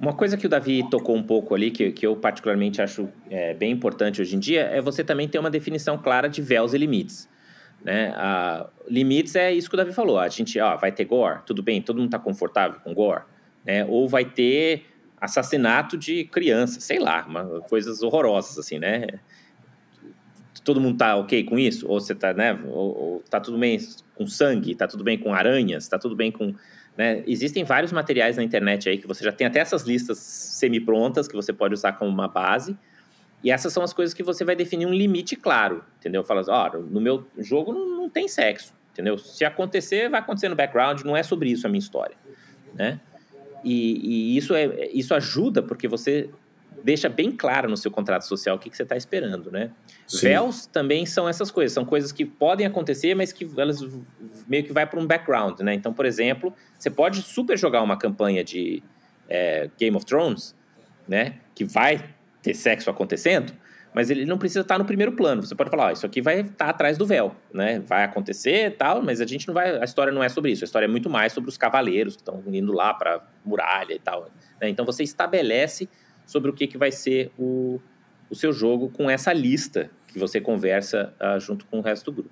Uma 0.00 0.14
coisa 0.14 0.37
que 0.38 0.47
o 0.47 0.49
Davi 0.49 0.88
tocou 0.90 1.14
um 1.14 1.23
pouco 1.23 1.54
ali, 1.54 1.71
que, 1.71 1.93
que 1.93 2.07
eu 2.07 2.16
particularmente 2.16 2.81
acho 2.81 3.07
é, 3.31 3.52
bem 3.52 3.71
importante 3.71 4.23
hoje 4.23 4.35
em 4.35 4.38
dia, 4.38 4.62
é 4.62 4.81
você 4.81 5.04
também 5.04 5.28
ter 5.28 5.38
uma 5.38 5.50
definição 5.50 5.99
clara 5.99 6.26
de 6.26 6.40
véus 6.40 6.73
e 6.73 6.78
limites. 6.78 7.28
Né? 7.85 8.14
A, 8.16 8.66
limites 8.88 9.37
é 9.37 9.52
isso 9.52 9.69
que 9.69 9.76
o 9.76 9.78
Davi 9.78 9.93
falou. 9.93 10.19
A 10.19 10.28
gente 10.28 10.59
ó, 10.59 10.76
vai 10.78 10.90
ter 10.90 11.04
gore, 11.04 11.40
tudo 11.45 11.62
bem, 11.62 11.83
todo 11.83 11.97
mundo 11.97 12.07
está 12.07 12.19
confortável 12.19 12.81
com 12.83 12.95
gore. 12.95 13.23
Né? 13.64 13.85
Ou 13.85 14.09
vai 14.09 14.25
ter 14.25 14.87
assassinato 15.25 15.97
de 15.97 16.25
criança, 16.25 16.81
sei 16.81 16.99
lá, 16.99 17.25
uma, 17.26 17.61
coisas 17.62 18.02
horrorosas, 18.02 18.59
assim, 18.59 18.78
né? 18.78 19.07
Todo 20.62 20.81
mundo 20.81 20.99
tá 20.99 21.16
ok 21.16 21.45
com 21.45 21.59
isso? 21.59 21.88
Ou 21.88 22.00
você 22.00 22.14
tá, 22.14 22.33
né? 22.33 22.59
Ou, 22.66 22.99
ou 22.99 23.25
tá 23.28 23.40
tudo 23.40 23.59
bem 23.59 23.78
com 24.14 24.26
sangue? 24.26 24.75
Tá 24.75 24.87
tudo 24.87 25.02
bem 25.02 25.19
com 25.19 25.35
aranhas? 25.35 25.88
Tá 25.88 25.99
tudo 25.99 26.14
bem 26.14 26.31
com. 26.31 26.54
Né? 26.97 27.25
Existem 27.26 27.64
vários 27.64 27.90
materiais 27.90 28.37
na 28.37 28.43
internet 28.43 28.88
aí 28.88 28.99
que 28.99 29.07
você 29.07 29.25
já 29.25 29.33
tem 29.33 29.47
até 29.47 29.59
essas 29.59 29.83
listas 29.83 30.19
semi-prontas 30.19 31.26
que 31.26 31.35
você 31.35 31.52
pode 31.52 31.75
usar 31.75 31.93
como 31.95 32.11
uma 32.11 32.28
base. 32.28 32.76
E 33.43 33.50
essas 33.50 33.73
são 33.73 33.83
as 33.83 33.93
coisas 33.93 34.14
que 34.14 34.23
você 34.23 34.45
vai 34.45 34.57
definir 34.57 34.87
um 34.87 34.95
limite 34.95 35.37
claro, 35.37 35.85
entendeu? 35.99 36.25
Fala, 36.25 36.43
ó, 36.49 36.71
oh, 36.73 36.78
no 36.78 37.00
meu 37.00 37.26
jogo 37.37 37.75
não, 37.75 37.97
não 37.97 38.09
tem 38.09 38.26
sexo, 38.26 38.73
entendeu? 38.93 39.19
Se 39.19 39.45
acontecer, 39.45 40.09
vai 40.09 40.21
acontecer 40.21 40.49
no 40.49 40.57
background, 40.57 41.02
não 41.02 41.14
é 41.14 41.23
sobre 41.23 41.50
isso 41.50 41.66
a 41.66 41.71
minha 41.71 41.81
história, 41.81 42.16
né? 42.75 43.00
E, 43.64 44.35
e, 44.35 44.37
isso, 44.37 44.54
é, 44.54 44.88
isso 44.92 45.14
ajuda 45.14 45.62
porque 45.62 45.88
você 45.88 46.28
deixa 46.85 47.09
bem 47.09 47.33
claro 47.33 47.68
no 47.68 47.76
seu 47.76 47.90
contrato 47.90 48.26
social 48.26 48.56
o 48.56 48.59
que, 48.59 48.68
que 48.68 48.76
você 48.76 48.83
está 48.83 48.97
esperando, 48.97 49.50
né? 49.50 49.71
Sim. 50.06 50.28
Véus 50.28 50.66
também 50.66 51.06
são 51.06 51.26
essas 51.26 51.50
coisas, 51.50 51.73
são 51.73 51.85
coisas 51.85 52.12
que 52.12 52.26
podem 52.26 52.66
acontecer, 52.66 53.14
mas 53.14 53.33
que 53.33 53.49
elas 53.56 53.80
meio 54.47 54.64
que 54.64 54.73
vai 54.73 54.87
para 54.87 55.00
um 55.00 55.06
background, 55.06 55.61
né? 55.61 55.73
Então, 55.73 55.94
por 55.94 56.04
exemplo, 56.04 56.52
você 56.78 56.90
pode 56.90 57.23
super 57.23 57.59
jogar 57.59 57.83
uma 57.83 57.97
campanha 57.97 58.44
de 58.44 58.83
é, 59.28 59.71
Game 59.78 59.97
of 59.97 60.04
Thrones, 60.04 60.54
né? 61.09 61.37
Que 61.54 61.64
vai 61.64 62.04
ter 62.42 62.52
sexo 62.52 62.90
acontecendo, 62.90 63.54
mas 63.95 64.11
ele 64.11 64.27
não 64.27 64.37
precisa 64.37 64.63
estar 64.63 64.77
no 64.77 64.85
primeiro 64.85 65.13
plano. 65.13 65.41
Você 65.41 65.55
pode 65.55 65.71
falar, 65.71 65.87
ó, 65.87 65.91
isso 65.93 66.05
aqui 66.05 66.21
vai 66.21 66.41
estar 66.41 66.69
atrás 66.69 66.99
do 66.99 67.07
véu, 67.07 67.35
né? 67.53 67.81
Vai 67.87 68.03
acontecer 68.03 68.77
tal, 68.77 69.01
mas 69.01 69.21
a 69.21 69.27
gente 69.27 69.47
não 69.47 69.55
vai. 69.55 69.79
A 69.79 69.85
história 69.85 70.13
não 70.13 70.23
é 70.23 70.29
sobre 70.29 70.51
isso. 70.51 70.65
A 70.65 70.67
história 70.67 70.87
é 70.87 70.89
muito 70.89 71.09
mais 71.09 71.33
sobre 71.33 71.49
os 71.49 71.57
cavaleiros 71.57 72.17
que 72.17 72.23
estão 72.23 72.43
indo 72.49 72.73
lá 72.73 72.93
para 72.93 73.23
muralha 73.45 73.95
e 73.95 73.99
tal. 74.01 74.29
Né? 74.61 74.69
Então 74.69 74.85
você 74.85 75.05
estabelece 75.05 75.89
sobre 76.27 76.51
o 76.51 76.55
que, 76.55 76.67
que 76.67 76.77
vai 76.77 76.91
ser 76.91 77.31
o, 77.39 77.81
o 78.29 78.35
seu 78.35 78.53
jogo 78.53 78.91
com 78.91 79.09
essa 79.09 79.33
lista 79.33 79.89
que 80.09 80.19
você 80.19 80.41
conversa 80.41 81.15
uh, 81.21 81.39
junto 81.39 81.65
com 81.67 81.79
o 81.79 81.81
resto 81.81 82.07
do 82.07 82.23
grupo. 82.23 82.31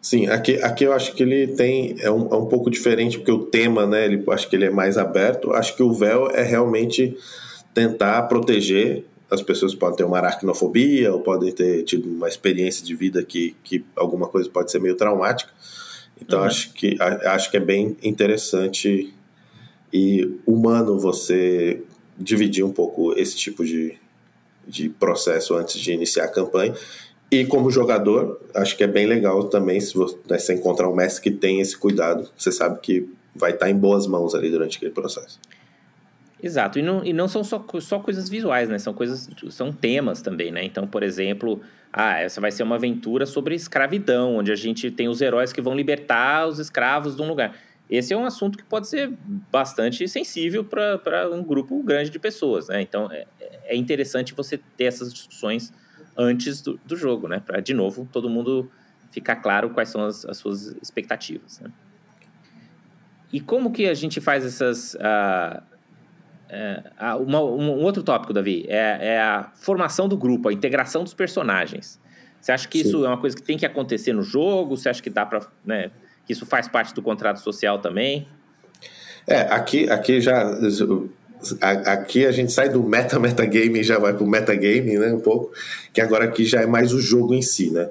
Sim, 0.00 0.28
aqui, 0.28 0.62
aqui 0.62 0.84
eu 0.84 0.92
acho 0.92 1.14
que 1.14 1.22
ele 1.22 1.48
tem 1.48 1.96
é 2.00 2.10
um, 2.10 2.28
é 2.28 2.36
um 2.36 2.46
pouco 2.46 2.70
diferente 2.70 3.16
porque 3.16 3.32
o 3.32 3.46
tema, 3.46 3.86
né? 3.86 4.04
Ele 4.04 4.22
acho 4.28 4.48
que 4.48 4.56
ele 4.56 4.66
é 4.66 4.70
mais 4.70 4.98
aberto. 4.98 5.52
Acho 5.52 5.74
que 5.74 5.82
o 5.82 5.92
véu 5.92 6.30
é 6.30 6.42
realmente 6.42 7.16
tentar 7.72 8.22
proteger 8.24 9.06
as 9.30 9.42
pessoas 9.42 9.74
podem 9.74 9.96
ter 9.96 10.04
uma 10.04 10.18
aracnofobia 10.18 11.12
ou 11.12 11.20
podem 11.20 11.52
ter 11.52 11.82
tido 11.82 12.08
uma 12.08 12.28
experiência 12.28 12.84
de 12.84 12.94
vida 12.94 13.22
que, 13.22 13.54
que 13.62 13.84
alguma 13.94 14.26
coisa 14.26 14.48
pode 14.48 14.70
ser 14.70 14.80
meio 14.80 14.96
traumática. 14.96 15.52
Então, 16.20 16.40
uhum. 16.40 16.46
acho, 16.46 16.72
que, 16.72 16.96
acho 17.00 17.50
que 17.50 17.56
é 17.56 17.60
bem 17.60 17.96
interessante 18.02 19.14
e 19.92 20.38
humano 20.46 20.98
você 20.98 21.82
dividir 22.18 22.64
um 22.64 22.72
pouco 22.72 23.12
esse 23.18 23.36
tipo 23.36 23.64
de, 23.64 23.96
de 24.66 24.88
processo 24.88 25.54
antes 25.54 25.78
de 25.78 25.92
iniciar 25.92 26.24
a 26.24 26.28
campanha. 26.28 26.74
E 27.30 27.44
como 27.44 27.70
jogador, 27.70 28.40
acho 28.54 28.76
que 28.76 28.82
é 28.82 28.86
bem 28.86 29.06
legal 29.06 29.44
também 29.44 29.78
se 29.80 29.94
você, 29.94 30.16
né, 30.28 30.38
você 30.38 30.54
encontrar 30.54 30.88
um 30.88 30.94
mestre 30.94 31.22
que 31.22 31.30
tem 31.30 31.60
esse 31.60 31.76
cuidado. 31.76 32.28
Você 32.36 32.50
sabe 32.50 32.80
que 32.80 33.08
vai 33.34 33.52
estar 33.52 33.70
em 33.70 33.76
boas 33.76 34.06
mãos 34.06 34.34
ali 34.34 34.50
durante 34.50 34.78
aquele 34.78 34.92
processo. 34.92 35.38
Exato, 36.40 36.78
e 36.78 36.82
não, 36.82 37.04
e 37.04 37.12
não 37.12 37.26
são 37.26 37.42
só, 37.42 37.64
só 37.80 37.98
coisas 37.98 38.28
visuais, 38.28 38.68
né? 38.68 38.78
São 38.78 38.94
coisas, 38.94 39.28
são 39.50 39.72
temas 39.72 40.22
também, 40.22 40.52
né? 40.52 40.64
Então, 40.64 40.86
por 40.86 41.02
exemplo, 41.02 41.60
ah, 41.92 42.18
essa 42.20 42.40
vai 42.40 42.52
ser 42.52 42.62
uma 42.62 42.76
aventura 42.76 43.26
sobre 43.26 43.56
escravidão, 43.56 44.36
onde 44.36 44.52
a 44.52 44.56
gente 44.56 44.90
tem 44.90 45.08
os 45.08 45.20
heróis 45.20 45.52
que 45.52 45.60
vão 45.60 45.74
libertar 45.74 46.46
os 46.46 46.60
escravos 46.60 47.16
de 47.16 47.22
um 47.22 47.26
lugar. 47.26 47.56
Esse 47.90 48.12
é 48.12 48.16
um 48.16 48.24
assunto 48.24 48.56
que 48.56 48.64
pode 48.64 48.86
ser 48.86 49.10
bastante 49.50 50.06
sensível 50.06 50.62
para 50.64 51.28
um 51.32 51.42
grupo 51.42 51.82
grande 51.82 52.10
de 52.10 52.18
pessoas, 52.20 52.68
né? 52.68 52.82
Então, 52.82 53.10
é, 53.10 53.26
é 53.64 53.76
interessante 53.76 54.32
você 54.32 54.58
ter 54.76 54.84
essas 54.84 55.12
discussões 55.12 55.72
antes 56.16 56.62
do, 56.62 56.78
do 56.86 56.96
jogo, 56.96 57.26
né? 57.26 57.42
Para, 57.44 57.60
de 57.60 57.74
novo, 57.74 58.08
todo 58.12 58.30
mundo 58.30 58.70
ficar 59.10 59.36
claro 59.36 59.70
quais 59.70 59.88
são 59.88 60.04
as, 60.04 60.24
as 60.24 60.36
suas 60.36 60.76
expectativas, 60.80 61.58
né? 61.60 61.70
E 63.32 63.40
como 63.40 63.72
que 63.72 63.88
a 63.88 63.94
gente 63.94 64.20
faz 64.20 64.44
essas... 64.44 64.94
Uh, 64.94 65.77
é, 66.48 66.82
uma, 67.20 67.42
um 67.42 67.82
outro 67.82 68.02
tópico, 68.02 68.32
Davi, 68.32 68.64
é, 68.68 68.98
é, 69.00 69.20
a 69.20 69.50
formação 69.54 70.08
do 70.08 70.16
grupo, 70.16 70.48
a 70.48 70.52
integração 70.52 71.04
dos 71.04 71.14
personagens. 71.14 72.00
Você 72.40 72.52
acha 72.52 72.68
que 72.68 72.78
Sim. 72.82 72.88
isso 72.88 73.04
é 73.04 73.08
uma 73.08 73.18
coisa 73.18 73.36
que 73.36 73.42
tem 73.42 73.58
que 73.58 73.66
acontecer 73.66 74.12
no 74.12 74.22
jogo? 74.22 74.76
Você 74.76 74.88
acha 74.88 75.02
que 75.02 75.10
dá 75.10 75.26
para, 75.26 75.40
né, 75.64 75.90
que 76.26 76.32
isso 76.32 76.46
faz 76.46 76.68
parte 76.68 76.94
do 76.94 77.02
contrato 77.02 77.40
social 77.40 77.78
também? 77.78 78.26
É, 79.26 79.40
aqui, 79.52 79.90
aqui 79.90 80.20
já 80.20 80.56
aqui 81.60 82.26
a 82.26 82.32
gente 82.32 82.50
sai 82.50 82.68
do 82.68 82.82
meta 82.82 83.18
metagame 83.18 83.80
e 83.80 83.84
já 83.84 83.98
vai 83.98 84.12
para 84.12 84.24
o 84.24 84.26
metagame, 84.26 84.98
né, 84.98 85.12
um 85.12 85.20
pouco, 85.20 85.52
que 85.92 86.00
agora 86.00 86.24
aqui 86.24 86.44
já 86.44 86.60
é 86.60 86.66
mais 86.66 86.92
o 86.92 87.00
jogo 87.00 87.34
em 87.34 87.42
si, 87.42 87.70
né? 87.70 87.88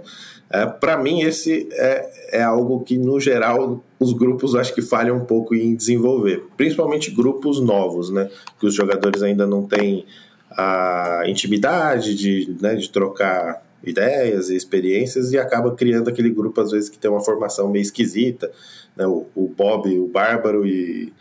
É, 0.49 0.65
para 0.65 0.97
mim, 0.97 1.21
esse 1.21 1.67
é, 1.73 2.39
é 2.39 2.43
algo 2.43 2.81
que, 2.81 2.97
no 2.97 3.19
geral, 3.19 3.83
os 3.99 4.13
grupos 4.13 4.55
acho 4.55 4.73
que 4.73 4.81
falham 4.81 5.17
um 5.17 5.25
pouco 5.25 5.53
em 5.53 5.75
desenvolver, 5.75 6.43
principalmente 6.55 7.11
grupos 7.11 7.59
novos, 7.59 8.09
né? 8.09 8.29
Que 8.59 8.65
os 8.65 8.73
jogadores 8.73 9.21
ainda 9.21 9.45
não 9.45 9.65
têm 9.67 10.05
a 10.51 11.23
intimidade 11.27 12.15
de, 12.15 12.55
né, 12.61 12.75
de 12.75 12.89
trocar 12.89 13.61
ideias 13.83 14.49
e 14.49 14.55
experiências 14.55 15.31
e 15.31 15.37
acaba 15.37 15.75
criando 15.75 16.09
aquele 16.09 16.29
grupo, 16.29 16.61
às 16.61 16.71
vezes, 16.71 16.89
que 16.89 16.97
tem 16.97 17.11
uma 17.11 17.23
formação 17.23 17.69
meio 17.69 17.83
esquisita, 17.83 18.49
né? 18.95 19.05
O, 19.05 19.25
o 19.35 19.47
Bob, 19.49 19.99
o 19.99 20.07
Bárbaro 20.07 20.65
e 20.65 21.11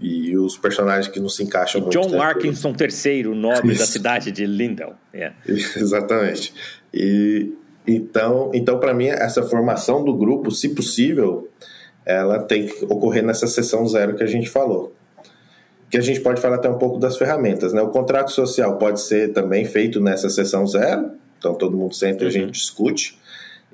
e 0.00 0.36
os 0.36 0.58
personagens 0.58 1.08
que 1.08 1.18
não 1.18 1.28
se 1.28 1.42
encaixam 1.42 1.80
e 1.80 1.84
muito. 1.84 1.98
John 1.98 2.20
Arkinson 2.20 2.74
III, 2.78 3.24
nobre 3.34 3.74
da 3.74 3.86
cidade 3.86 4.30
de 4.30 4.46
Lindell. 4.46 4.94
Yeah. 5.16 5.34
Exatamente. 5.48 6.52
E 6.92 7.54
então, 7.86 8.50
então 8.52 8.78
para 8.78 8.92
mim, 8.92 9.06
essa 9.06 9.42
formação 9.42 10.04
do 10.04 10.14
grupo, 10.14 10.50
se 10.50 10.70
possível, 10.70 11.48
ela 12.04 12.38
tem 12.38 12.66
que 12.66 12.84
ocorrer 12.84 13.24
nessa 13.24 13.46
sessão 13.46 13.86
zero 13.86 14.14
que 14.14 14.22
a 14.22 14.28
gente 14.28 14.48
falou. 14.48 14.92
Que 15.90 15.98
a 15.98 16.00
gente 16.00 16.20
pode 16.20 16.40
falar 16.40 16.56
até 16.56 16.68
um 16.68 16.78
pouco 16.78 16.98
das 16.98 17.16
ferramentas. 17.16 17.72
Né? 17.72 17.80
O 17.80 17.88
contrato 17.88 18.32
social 18.32 18.76
pode 18.76 19.00
ser 19.00 19.32
também 19.32 19.64
feito 19.64 20.00
nessa 20.00 20.28
sessão 20.28 20.66
zero, 20.66 21.12
então 21.38 21.54
todo 21.54 21.76
mundo 21.76 21.94
senta 21.94 22.24
e 22.24 22.26
a 22.26 22.30
gente 22.30 22.44
uhum. 22.46 22.50
discute. 22.50 23.18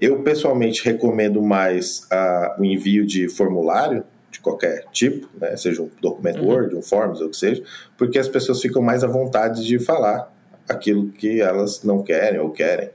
Eu, 0.00 0.22
pessoalmente, 0.22 0.84
recomendo 0.84 1.40
mais 1.40 2.06
uh, 2.12 2.60
o 2.60 2.64
envio 2.64 3.06
de 3.06 3.28
formulário, 3.28 4.04
de 4.30 4.40
qualquer 4.40 4.84
tipo, 4.90 5.28
né? 5.38 5.56
seja 5.56 5.82
um 5.82 5.90
documento 6.00 6.40
uhum. 6.40 6.48
Word, 6.48 6.74
um 6.74 6.82
Forms, 6.82 7.20
ou 7.20 7.28
o 7.28 7.30
que 7.30 7.36
seja, 7.36 7.62
porque 7.96 8.18
as 8.18 8.28
pessoas 8.28 8.60
ficam 8.60 8.82
mais 8.82 9.04
à 9.04 9.06
vontade 9.06 9.64
de 9.64 9.78
falar 9.78 10.32
aquilo 10.68 11.08
que 11.10 11.40
elas 11.40 11.82
não 11.82 12.02
querem 12.02 12.40
ou 12.40 12.50
querem. 12.50 12.90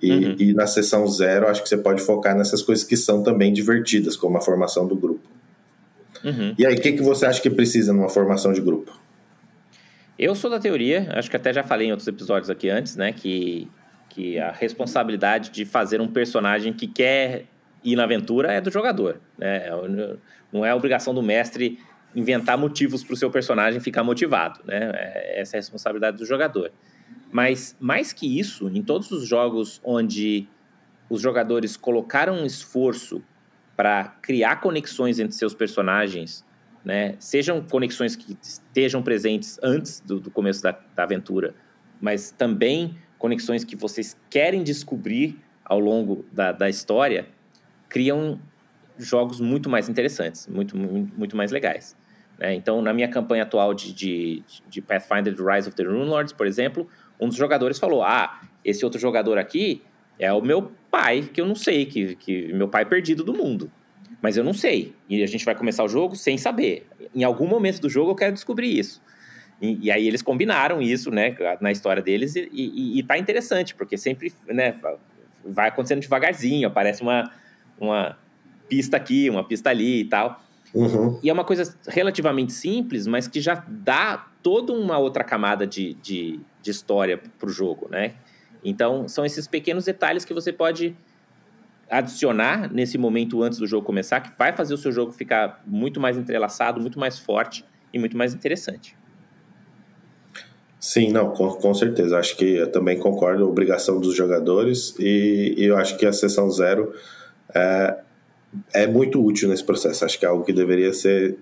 E, 0.00 0.12
uhum. 0.12 0.36
e, 0.38 0.54
na 0.54 0.66
sessão 0.66 1.06
zero, 1.08 1.48
acho 1.48 1.62
que 1.62 1.68
você 1.68 1.76
pode 1.76 2.02
focar 2.02 2.36
nessas 2.36 2.62
coisas 2.62 2.84
que 2.84 2.96
são 2.96 3.22
também 3.22 3.52
divertidas, 3.52 4.16
como 4.16 4.38
a 4.38 4.40
formação 4.40 4.86
do 4.86 4.94
grupo. 4.94 5.28
Uhum. 6.24 6.54
E 6.56 6.66
aí, 6.66 6.74
o 6.74 6.80
que, 6.80 6.92
que 6.92 7.02
você 7.02 7.26
acha 7.26 7.40
que 7.40 7.50
precisa 7.50 7.92
numa 7.92 8.08
formação 8.08 8.52
de 8.52 8.60
grupo? 8.60 8.96
Eu 10.18 10.34
sou 10.34 10.50
da 10.50 10.58
teoria, 10.58 11.08
acho 11.14 11.30
que 11.30 11.36
até 11.36 11.52
já 11.52 11.62
falei 11.62 11.88
em 11.88 11.90
outros 11.90 12.08
episódios 12.08 12.50
aqui 12.50 12.68
antes, 12.68 12.96
né? 12.96 13.12
Que, 13.12 13.68
que 14.08 14.38
a 14.38 14.50
responsabilidade 14.50 15.50
de 15.50 15.64
fazer 15.64 16.00
um 16.00 16.08
personagem 16.08 16.72
que 16.72 16.86
quer 16.86 17.46
ir 17.84 17.96
na 17.96 18.04
aventura 18.04 18.52
é 18.52 18.60
do 18.60 18.70
jogador. 18.70 19.20
Né? 19.36 19.68
É 19.68 19.70
não 20.52 20.64
é 20.64 20.70
a 20.70 20.76
obrigação 20.76 21.14
do 21.14 21.22
mestre 21.22 21.78
inventar 22.16 22.56
motivos 22.56 23.04
para 23.04 23.14
o 23.14 23.16
seu 23.16 23.30
personagem 23.30 23.80
ficar 23.80 24.02
motivado. 24.02 24.60
Né? 24.64 24.90
É, 24.94 25.40
essa 25.40 25.56
é 25.56 25.58
a 25.58 25.60
responsabilidade 25.60 26.16
do 26.16 26.26
jogador. 26.26 26.72
Mas, 27.30 27.76
mais 27.78 28.12
que 28.12 28.38
isso, 28.38 28.68
em 28.68 28.82
todos 28.82 29.10
os 29.10 29.26
jogos 29.26 29.80
onde 29.84 30.48
os 31.10 31.20
jogadores 31.20 31.76
colocaram 31.76 32.34
um 32.34 32.46
esforço 32.46 33.22
para 33.76 34.04
criar 34.22 34.56
conexões 34.56 35.18
entre 35.18 35.34
seus 35.34 35.54
personagens, 35.54 36.44
né? 36.84 37.14
sejam 37.18 37.62
conexões 37.62 38.16
que 38.16 38.36
estejam 38.42 39.02
presentes 39.02 39.58
antes 39.62 40.00
do, 40.00 40.18
do 40.18 40.30
começo 40.30 40.62
da, 40.62 40.78
da 40.94 41.04
aventura, 41.04 41.54
mas 42.00 42.30
também 42.30 42.96
conexões 43.18 43.64
que 43.64 43.76
vocês 43.76 44.16
querem 44.30 44.62
descobrir 44.62 45.38
ao 45.64 45.78
longo 45.78 46.24
da, 46.32 46.50
da 46.50 46.68
história, 46.68 47.28
criam 47.88 48.40
jogos 48.96 49.40
muito 49.40 49.68
mais 49.68 49.88
interessantes, 49.88 50.46
muito, 50.46 50.76
muito, 50.76 51.16
muito 51.16 51.36
mais 51.36 51.52
legais. 51.52 51.96
Né? 52.38 52.54
Então, 52.54 52.80
na 52.80 52.92
minha 52.92 53.08
campanha 53.08 53.42
atual 53.42 53.74
de, 53.74 53.92
de, 53.92 54.42
de 54.68 54.80
Pathfinder 54.80 55.34
Rise 55.34 55.68
of 55.68 55.76
the 55.76 55.82
Runelords, 55.82 56.32
por 56.32 56.46
exemplo, 56.46 56.88
um 57.20 57.28
dos 57.28 57.36
jogadores 57.36 57.78
falou: 57.78 58.02
Ah, 58.02 58.40
esse 58.64 58.84
outro 58.84 59.00
jogador 59.00 59.38
aqui 59.38 59.82
é 60.18 60.32
o 60.32 60.40
meu 60.40 60.72
pai, 60.90 61.22
que 61.22 61.40
eu 61.40 61.46
não 61.46 61.54
sei, 61.54 61.86
que, 61.86 62.14
que 62.16 62.52
meu 62.52 62.68
pai 62.68 62.84
perdido 62.84 63.24
do 63.24 63.34
mundo. 63.34 63.70
Mas 64.20 64.36
eu 64.36 64.44
não 64.44 64.52
sei. 64.52 64.94
E 65.08 65.22
a 65.22 65.26
gente 65.26 65.44
vai 65.44 65.54
começar 65.54 65.84
o 65.84 65.88
jogo 65.88 66.16
sem 66.16 66.36
saber. 66.36 66.86
Em 67.14 67.22
algum 67.22 67.46
momento 67.46 67.80
do 67.80 67.88
jogo 67.88 68.10
eu 68.10 68.16
quero 68.16 68.32
descobrir 68.32 68.76
isso. 68.78 69.00
E, 69.60 69.86
e 69.86 69.90
aí 69.90 70.06
eles 70.06 70.22
combinaram 70.22 70.80
isso, 70.80 71.10
né, 71.10 71.36
na 71.60 71.72
história 71.72 72.00
deles, 72.00 72.36
e, 72.36 72.48
e, 72.52 72.98
e 72.98 73.02
tá 73.02 73.18
interessante, 73.18 73.74
porque 73.74 73.96
sempre, 73.96 74.32
né, 74.46 74.76
vai 75.44 75.68
acontecendo 75.68 76.00
devagarzinho, 76.00 76.68
aparece 76.68 77.02
uma, 77.02 77.32
uma 77.80 78.16
pista 78.68 78.96
aqui, 78.96 79.28
uma 79.28 79.42
pista 79.42 79.70
ali 79.70 80.00
e 80.00 80.04
tal. 80.04 80.40
Uhum. 80.74 81.18
E 81.22 81.30
é 81.30 81.32
uma 81.32 81.44
coisa 81.44 81.74
relativamente 81.86 82.52
simples, 82.52 83.06
mas 83.06 83.26
que 83.26 83.40
já 83.40 83.64
dá 83.66 84.28
toda 84.42 84.72
uma 84.72 84.98
outra 84.98 85.24
camada 85.24 85.66
de, 85.66 85.94
de, 85.94 86.40
de 86.62 86.70
história 86.70 87.18
para 87.18 87.48
o 87.48 87.50
jogo, 87.50 87.88
né? 87.90 88.14
Então, 88.64 89.08
são 89.08 89.24
esses 89.24 89.46
pequenos 89.46 89.84
detalhes 89.84 90.24
que 90.24 90.34
você 90.34 90.52
pode 90.52 90.96
adicionar 91.90 92.70
nesse 92.72 92.98
momento 92.98 93.42
antes 93.42 93.58
do 93.58 93.66
jogo 93.66 93.86
começar, 93.86 94.20
que 94.20 94.30
vai 94.38 94.52
fazer 94.52 94.74
o 94.74 94.78
seu 94.78 94.92
jogo 94.92 95.12
ficar 95.12 95.62
muito 95.66 95.98
mais 95.98 96.18
entrelaçado, 96.18 96.80
muito 96.80 96.98
mais 96.98 97.18
forte 97.18 97.64
e 97.92 97.98
muito 97.98 98.16
mais 98.16 98.34
interessante. 98.34 98.96
Sim, 100.78 101.10
não, 101.10 101.30
com, 101.30 101.48
com 101.50 101.74
certeza. 101.74 102.18
Acho 102.18 102.36
que 102.36 102.56
eu 102.56 102.70
também 102.70 102.98
concordo, 102.98 103.44
a 103.44 103.48
obrigação 103.48 103.98
dos 104.00 104.14
jogadores, 104.14 104.94
e, 104.98 105.54
e 105.56 105.64
eu 105.64 105.76
acho 105.76 105.96
que 105.96 106.06
a 106.06 106.12
sessão 106.12 106.50
zero 106.50 106.92
é, 107.54 107.98
é 108.72 108.86
muito 108.86 109.22
útil 109.24 109.48
nesse 109.48 109.64
processo. 109.64 110.04
Acho 110.04 110.18
que 110.18 110.24
é 110.24 110.28
algo 110.28 110.44
que 110.44 110.52
deveria 110.52 110.92
ser, 110.92 111.36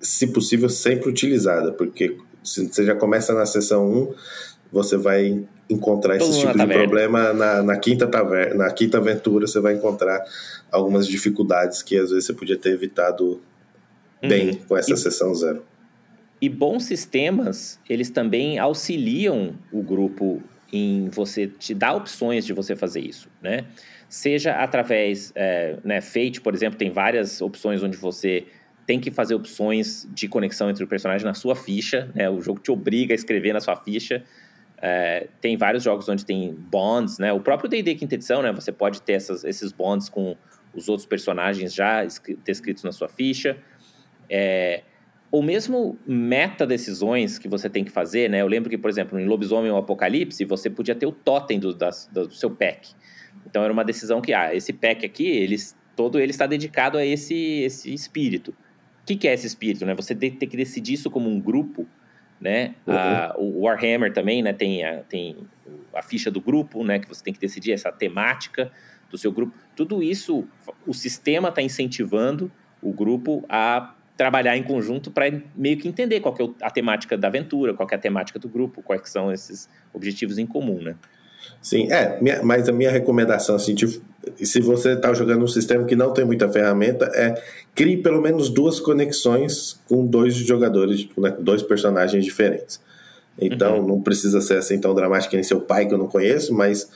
se 0.00 0.26
possível, 0.28 0.68
sempre 0.68 1.08
utilizada, 1.08 1.72
porque 1.72 2.16
se 2.42 2.66
você 2.66 2.84
já 2.84 2.94
começa 2.94 3.34
na 3.34 3.46
sessão 3.46 3.90
1, 3.90 4.14
você 4.72 4.96
vai 4.96 5.44
encontrar 5.68 6.18
Todo 6.18 6.30
esse 6.30 6.40
tipo 6.40 6.52
de 6.52 6.58
taverna. 6.58 6.82
problema 6.82 7.32
na, 7.32 7.62
na, 7.62 7.76
quinta 7.76 8.06
taverna, 8.06 8.64
na 8.64 8.72
quinta 8.72 8.98
aventura, 8.98 9.46
você 9.46 9.60
vai 9.60 9.74
encontrar 9.74 10.24
algumas 10.72 11.06
dificuldades 11.06 11.82
que 11.82 11.96
às 11.96 12.10
vezes 12.10 12.24
você 12.24 12.32
podia 12.32 12.56
ter 12.56 12.70
evitado 12.70 13.40
bem 14.20 14.50
uhum. 14.50 14.58
com 14.68 14.76
essa 14.76 14.94
e, 14.94 14.96
sessão 14.96 15.34
zero. 15.34 15.62
E 16.40 16.48
bons 16.48 16.84
sistemas, 16.84 17.78
eles 17.88 18.10
também 18.10 18.58
auxiliam 18.58 19.54
o 19.72 19.82
grupo 19.82 20.42
em 20.72 21.08
você 21.08 21.46
te 21.46 21.74
dar 21.74 21.94
opções 21.94 22.44
de 22.44 22.52
você 22.52 22.76
fazer 22.76 23.00
isso, 23.00 23.28
né? 23.40 23.66
seja 24.08 24.54
através, 24.54 25.32
é, 25.34 25.76
né, 25.84 26.00
Fate, 26.00 26.40
por 26.40 26.54
exemplo, 26.54 26.78
tem 26.78 26.90
várias 26.90 27.40
opções 27.40 27.82
onde 27.82 27.96
você 27.96 28.46
tem 28.86 28.98
que 28.98 29.10
fazer 29.10 29.34
opções 29.34 30.08
de 30.10 30.26
conexão 30.26 30.70
entre 30.70 30.82
o 30.82 30.86
personagem 30.86 31.26
na 31.26 31.34
sua 31.34 31.54
ficha, 31.54 32.10
né, 32.14 32.28
o 32.30 32.40
jogo 32.40 32.58
te 32.58 32.70
obriga 32.70 33.12
a 33.12 33.16
escrever 33.16 33.52
na 33.52 33.60
sua 33.60 33.76
ficha, 33.76 34.24
é, 34.80 35.28
tem 35.40 35.56
vários 35.56 35.82
jogos 35.82 36.08
onde 36.08 36.24
tem 36.24 36.54
bonds, 36.54 37.18
né, 37.18 37.32
o 37.32 37.40
próprio 37.40 37.68
D&D 37.68 37.96
quinta 37.96 38.14
edição, 38.14 38.40
né, 38.40 38.50
você 38.50 38.72
pode 38.72 39.02
ter 39.02 39.12
essas, 39.12 39.44
esses 39.44 39.72
bonds 39.72 40.08
com 40.08 40.36
os 40.74 40.88
outros 40.88 41.06
personagens 41.06 41.74
já 41.74 42.02
descritos 42.44 42.82
na 42.82 42.92
sua 42.92 43.08
ficha, 43.08 43.58
é, 44.30 44.82
ou 45.30 45.42
mesmo 45.42 45.98
meta-decisões 46.06 47.38
que 47.38 47.48
você 47.48 47.68
tem 47.68 47.84
que 47.84 47.90
fazer, 47.90 48.30
né? 48.30 48.40
Eu 48.40 48.46
lembro 48.46 48.70
que, 48.70 48.78
por 48.78 48.88
exemplo, 48.88 49.18
em 49.18 49.26
Lobisomem 49.26 49.70
ou 49.70 49.76
Apocalipse, 49.76 50.44
você 50.44 50.70
podia 50.70 50.94
ter 50.94 51.06
o 51.06 51.12
totem 51.12 51.58
do, 51.58 51.74
da, 51.74 51.90
do 52.12 52.32
seu 52.32 52.50
pack. 52.50 52.94
Então 53.46 53.62
era 53.62 53.72
uma 53.72 53.84
decisão 53.84 54.20
que, 54.20 54.32
ah, 54.32 54.54
esse 54.54 54.72
pack 54.72 55.04
aqui, 55.04 55.26
eles, 55.26 55.76
todo 55.94 56.18
ele 56.18 56.30
está 56.30 56.46
dedicado 56.46 56.96
a 56.96 57.04
esse, 57.04 57.34
esse 57.62 57.92
espírito. 57.92 58.52
O 59.02 59.06
que, 59.06 59.16
que 59.16 59.28
é 59.28 59.34
esse 59.34 59.46
espírito, 59.46 59.84
né? 59.84 59.94
Você 59.94 60.14
tem, 60.14 60.30
tem 60.30 60.48
que 60.48 60.56
decidir 60.56 60.94
isso 60.94 61.10
como 61.10 61.28
um 61.28 61.38
grupo, 61.38 61.86
né? 62.40 62.74
Uhum. 62.86 62.94
Ah, 62.94 63.34
o 63.36 63.60
Warhammer 63.62 64.12
também, 64.12 64.42
né? 64.42 64.54
Tem 64.54 64.82
a, 64.84 65.02
tem 65.02 65.36
a 65.94 66.02
ficha 66.02 66.30
do 66.30 66.40
grupo, 66.40 66.82
né? 66.82 66.98
Que 66.98 67.08
você 67.08 67.22
tem 67.22 67.34
que 67.34 67.40
decidir 67.40 67.72
essa 67.72 67.92
temática 67.92 68.72
do 69.10 69.18
seu 69.18 69.30
grupo. 69.30 69.54
Tudo 69.76 70.02
isso, 70.02 70.46
o 70.86 70.94
sistema 70.94 71.48
está 71.48 71.60
incentivando 71.60 72.50
o 72.82 72.92
grupo 72.92 73.44
a 73.48 73.94
trabalhar 74.18 74.56
em 74.56 74.64
conjunto 74.64 75.12
para 75.12 75.32
meio 75.54 75.78
que 75.78 75.86
entender 75.86 76.18
qual 76.18 76.34
que 76.34 76.42
é 76.42 76.48
a 76.60 76.70
temática 76.70 77.16
da 77.16 77.28
aventura, 77.28 77.72
qual 77.72 77.86
que 77.86 77.94
é 77.94 77.96
a 77.96 78.00
temática 78.00 78.36
do 78.36 78.48
grupo, 78.48 78.82
quais 78.82 79.08
são 79.08 79.32
esses 79.32 79.68
objetivos 79.94 80.38
em 80.38 80.46
comum, 80.46 80.82
né? 80.82 80.96
Sim, 81.62 81.90
é, 81.90 82.20
minha, 82.20 82.42
mas 82.42 82.68
a 82.68 82.72
minha 82.72 82.90
recomendação, 82.90 83.54
assim, 83.54 83.74
de, 83.74 84.02
se 84.44 84.60
você 84.60 84.94
está 84.94 85.14
jogando 85.14 85.44
um 85.44 85.48
sistema 85.48 85.84
que 85.84 85.94
não 85.94 86.12
tem 86.12 86.24
muita 86.24 86.48
ferramenta, 86.48 87.06
é 87.14 87.40
crie 87.76 87.96
pelo 87.96 88.20
menos 88.20 88.50
duas 88.50 88.80
conexões 88.80 89.80
com 89.88 90.04
dois 90.04 90.34
jogadores, 90.34 91.08
né, 91.16 91.36
dois 91.38 91.62
personagens 91.62 92.24
diferentes. 92.24 92.80
Então, 93.40 93.78
uhum. 93.78 93.86
não 93.86 94.02
precisa 94.02 94.40
ser 94.40 94.56
assim 94.56 94.80
tão 94.80 94.92
dramático 94.96 95.36
nem 95.36 95.44
seu 95.44 95.60
pai, 95.60 95.86
que 95.86 95.94
eu 95.94 95.98
não 95.98 96.08
conheço, 96.08 96.52
mas 96.52 96.90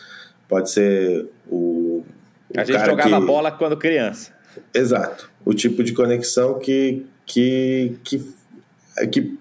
pode 0.48 0.72
ser 0.72 1.28
o. 1.48 2.02
o 2.50 2.58
a 2.60 2.64
gente 2.64 2.84
jogava 2.84 3.20
que... 3.20 3.26
bola 3.26 3.52
quando 3.52 3.76
criança. 3.76 4.32
Exato. 4.74 5.30
O 5.44 5.54
tipo 5.54 5.82
de 5.82 5.92
conexão 5.92 6.58
que, 6.58 7.04
que, 7.26 7.96
que, 8.04 8.24
que, 9.10 9.38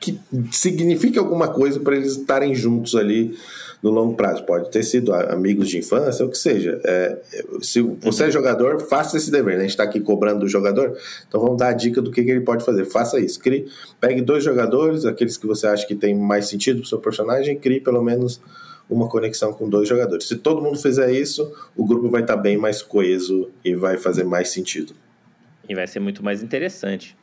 que 0.00 0.20
significa 0.52 1.20
alguma 1.20 1.48
coisa 1.48 1.80
para 1.80 1.96
eles 1.96 2.16
estarem 2.16 2.54
juntos 2.54 2.94
ali 2.94 3.36
no 3.82 3.90
longo 3.90 4.14
prazo. 4.14 4.44
Pode 4.44 4.70
ter 4.70 4.82
sido 4.82 5.14
amigos 5.14 5.68
de 5.68 5.78
infância, 5.78 6.24
ou 6.24 6.28
o 6.28 6.32
que 6.32 6.38
seja. 6.38 6.80
É, 6.84 7.18
se 7.60 7.80
você 7.80 8.24
é 8.24 8.30
jogador, 8.30 8.80
faça 8.80 9.16
esse 9.16 9.30
dever. 9.30 9.54
Né? 9.54 9.60
A 9.60 9.62
gente 9.62 9.70
está 9.70 9.84
aqui 9.84 10.00
cobrando 10.00 10.40
do 10.40 10.48
jogador, 10.48 10.96
então 11.26 11.40
vamos 11.40 11.58
dar 11.58 11.68
a 11.68 11.72
dica 11.72 12.02
do 12.02 12.10
que, 12.10 12.22
que 12.22 12.30
ele 12.30 12.40
pode 12.40 12.64
fazer. 12.64 12.84
Faça 12.84 13.20
isso. 13.20 13.38
Crie, 13.40 13.66
pegue 14.00 14.20
dois 14.20 14.42
jogadores, 14.44 15.04
aqueles 15.04 15.36
que 15.36 15.46
você 15.46 15.66
acha 15.66 15.86
que 15.86 15.94
tem 15.94 16.14
mais 16.16 16.48
sentido 16.48 16.80
para 16.80 16.86
o 16.86 16.88
seu 16.88 16.98
personagem, 16.98 17.58
crie 17.58 17.80
pelo 17.80 18.02
menos 18.02 18.40
uma 18.88 19.08
conexão 19.08 19.52
com 19.52 19.68
dois 19.68 19.88
jogadores. 19.88 20.26
Se 20.26 20.36
todo 20.36 20.62
mundo 20.62 20.78
fizer 20.78 21.12
isso, 21.12 21.52
o 21.76 21.84
grupo 21.84 22.08
vai 22.08 22.22
estar 22.22 22.36
tá 22.36 22.42
bem 22.42 22.56
mais 22.56 22.82
coeso 22.82 23.50
e 23.64 23.74
vai 23.74 23.98
fazer 23.98 24.24
mais 24.24 24.48
sentido. 24.48 24.94
E 25.68 25.74
vai 25.74 25.86
ser 25.86 26.00
muito 26.00 26.24
mais 26.24 26.42
interessante. 26.42 27.16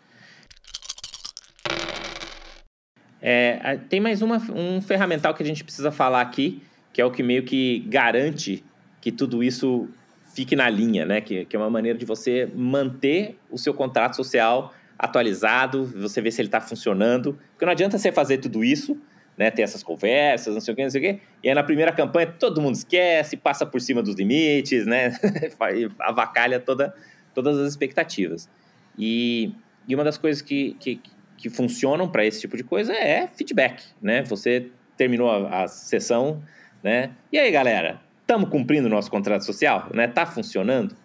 É, 3.21 3.79
tem 3.89 3.99
mais 3.99 4.21
uma, 4.21 4.37
um 4.53 4.79
ferramental 4.81 5.33
que 5.33 5.41
a 5.41 5.45
gente 5.45 5.63
precisa 5.63 5.91
falar 5.91 6.21
aqui, 6.21 6.61
que 6.93 7.01
é 7.01 7.05
o 7.05 7.09
que 7.09 7.23
meio 7.23 7.43
que 7.43 7.79
garante 7.87 8.63
que 9.01 9.11
tudo 9.11 9.43
isso 9.43 9.87
fique 10.33 10.55
na 10.55 10.69
linha, 10.69 11.05
né? 11.05 11.21
Que, 11.21 11.45
que 11.45 11.55
é 11.55 11.59
uma 11.59 11.69
maneira 11.69 11.97
de 11.97 12.05
você 12.05 12.47
manter 12.53 13.39
o 13.49 13.57
seu 13.57 13.73
contrato 13.73 14.15
social 14.15 14.73
atualizado, 14.97 15.85
você 15.85 16.21
ver 16.21 16.31
se 16.31 16.41
ele 16.41 16.49
está 16.49 16.61
funcionando. 16.61 17.37
Porque 17.51 17.65
não 17.65 17.71
adianta 17.71 17.97
você 17.97 18.11
fazer 18.11 18.37
tudo 18.37 18.63
isso, 18.63 18.97
né? 19.37 19.51
Ter 19.51 19.61
essas 19.61 19.83
conversas, 19.83 20.53
não 20.53 20.61
sei 20.61 20.73
o 20.73 20.75
que, 20.75 20.83
não 20.83 20.89
sei 20.89 21.01
o 21.01 21.03
que. 21.03 21.21
E 21.43 21.49
aí 21.49 21.55
na 21.55 21.63
primeira 21.63 21.91
campanha 21.91 22.27
todo 22.27 22.61
mundo 22.61 22.75
esquece, 22.75 23.37
passa 23.37 23.65
por 23.65 23.81
cima 23.81 24.01
dos 24.01 24.15
limites, 24.15 24.85
né? 24.85 25.17
Avacalha 25.99 26.59
toda, 26.59 26.93
todas 27.33 27.57
as 27.57 27.69
expectativas. 27.69 28.49
E, 28.97 29.51
e 29.87 29.95
uma 29.95 30.03
das 30.03 30.17
coisas 30.17 30.41
que, 30.41 30.75
que, 30.79 31.01
que 31.37 31.49
funcionam 31.49 32.09
para 32.09 32.25
esse 32.25 32.41
tipo 32.41 32.55
de 32.55 32.63
coisa 32.63 32.93
é 32.93 33.27
feedback, 33.27 33.83
né? 34.01 34.23
Você 34.23 34.67
terminou 34.97 35.29
a, 35.29 35.63
a 35.63 35.67
sessão, 35.67 36.41
né? 36.81 37.11
E 37.31 37.37
aí, 37.37 37.51
galera, 37.51 37.99
estamos 38.21 38.49
cumprindo 38.49 38.87
o 38.87 38.89
nosso 38.89 39.11
contrato 39.11 39.43
social, 39.43 39.89
né? 39.93 40.07
Tá 40.07 40.25
funcionando? 40.25 40.95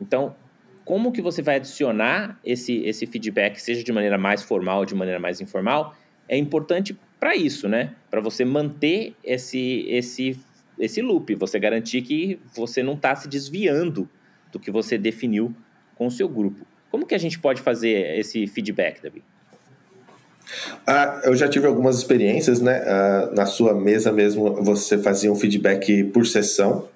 Então, 0.00 0.34
como 0.84 1.12
que 1.12 1.22
você 1.22 1.42
vai 1.42 1.56
adicionar 1.56 2.38
esse, 2.44 2.82
esse 2.84 3.06
feedback, 3.06 3.58
seja 3.58 3.84
de 3.84 3.92
maneira 3.92 4.18
mais 4.18 4.42
formal 4.42 4.80
ou 4.80 4.84
de 4.84 4.94
maneira 4.94 5.20
mais 5.20 5.40
informal, 5.40 5.94
é 6.28 6.36
importante 6.36 6.96
para 7.22 7.36
isso, 7.36 7.68
né? 7.68 7.92
Para 8.10 8.20
você 8.20 8.44
manter 8.44 9.14
esse, 9.22 9.86
esse, 9.88 10.36
esse 10.76 11.00
loop, 11.00 11.36
você 11.36 11.56
garantir 11.56 12.02
que 12.02 12.40
você 12.52 12.82
não 12.82 12.94
está 12.94 13.14
se 13.14 13.28
desviando 13.28 14.08
do 14.50 14.58
que 14.58 14.72
você 14.72 14.98
definiu 14.98 15.54
com 15.94 16.08
o 16.08 16.10
seu 16.10 16.28
grupo. 16.28 16.66
Como 16.90 17.06
que 17.06 17.14
a 17.14 17.18
gente 17.18 17.38
pode 17.38 17.62
fazer 17.62 18.18
esse 18.18 18.48
feedback, 18.48 19.00
Davi? 19.00 19.22
Ah, 20.84 21.20
eu 21.22 21.36
já 21.36 21.48
tive 21.48 21.64
algumas 21.64 21.96
experiências, 21.96 22.60
né? 22.60 22.82
Ah, 22.84 23.30
na 23.32 23.46
sua 23.46 23.72
mesa 23.72 24.10
mesmo, 24.10 24.60
você 24.60 24.98
fazia 24.98 25.30
um 25.30 25.36
feedback 25.36 26.02
por 26.02 26.26
sessão. 26.26 26.88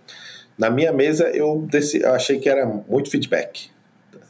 Na 0.58 0.68
minha 0.70 0.92
mesa, 0.92 1.28
eu, 1.28 1.64
desci, 1.70 2.02
eu 2.02 2.12
achei 2.12 2.40
que 2.40 2.48
era 2.48 2.66
muito 2.66 3.12
feedback. 3.12 3.70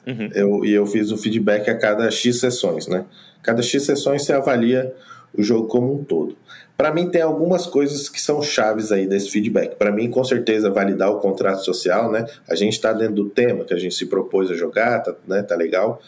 Uhum. 0.06 0.28
Eu, 0.34 0.62
e 0.62 0.74
eu 0.74 0.86
fiz 0.86 1.10
o 1.10 1.16
feedback 1.16 1.70
a 1.70 1.78
cada 1.78 2.10
X 2.10 2.38
sessões, 2.38 2.86
né? 2.86 3.06
Cada 3.42 3.62
X 3.62 3.82
sessões 3.84 4.26
você 4.26 4.34
avalia 4.34 4.94
o 5.36 5.42
jogo 5.42 5.68
como 5.68 5.94
um 5.94 6.04
todo. 6.04 6.36
Para 6.76 6.92
mim, 6.92 7.08
tem 7.08 7.22
algumas 7.22 7.66
coisas 7.66 8.08
que 8.08 8.20
são 8.20 8.42
chaves 8.42 8.92
aí 8.92 9.06
desse 9.06 9.30
feedback. 9.30 9.76
Para 9.76 9.90
mim, 9.90 10.10
com 10.10 10.22
certeza, 10.22 10.70
validar 10.70 11.10
o 11.10 11.20
contrato 11.20 11.64
social, 11.64 12.12
né? 12.12 12.26
A 12.48 12.54
gente 12.54 12.74
está 12.74 12.92
dentro 12.92 13.14
do 13.14 13.30
tema 13.30 13.64
que 13.64 13.72
a 13.72 13.78
gente 13.78 13.94
se 13.94 14.06
propôs 14.06 14.50
a 14.50 14.54
jogar, 14.54 15.00
tá, 15.00 15.14
né? 15.26 15.42
tá 15.42 15.56
legal 15.56 16.00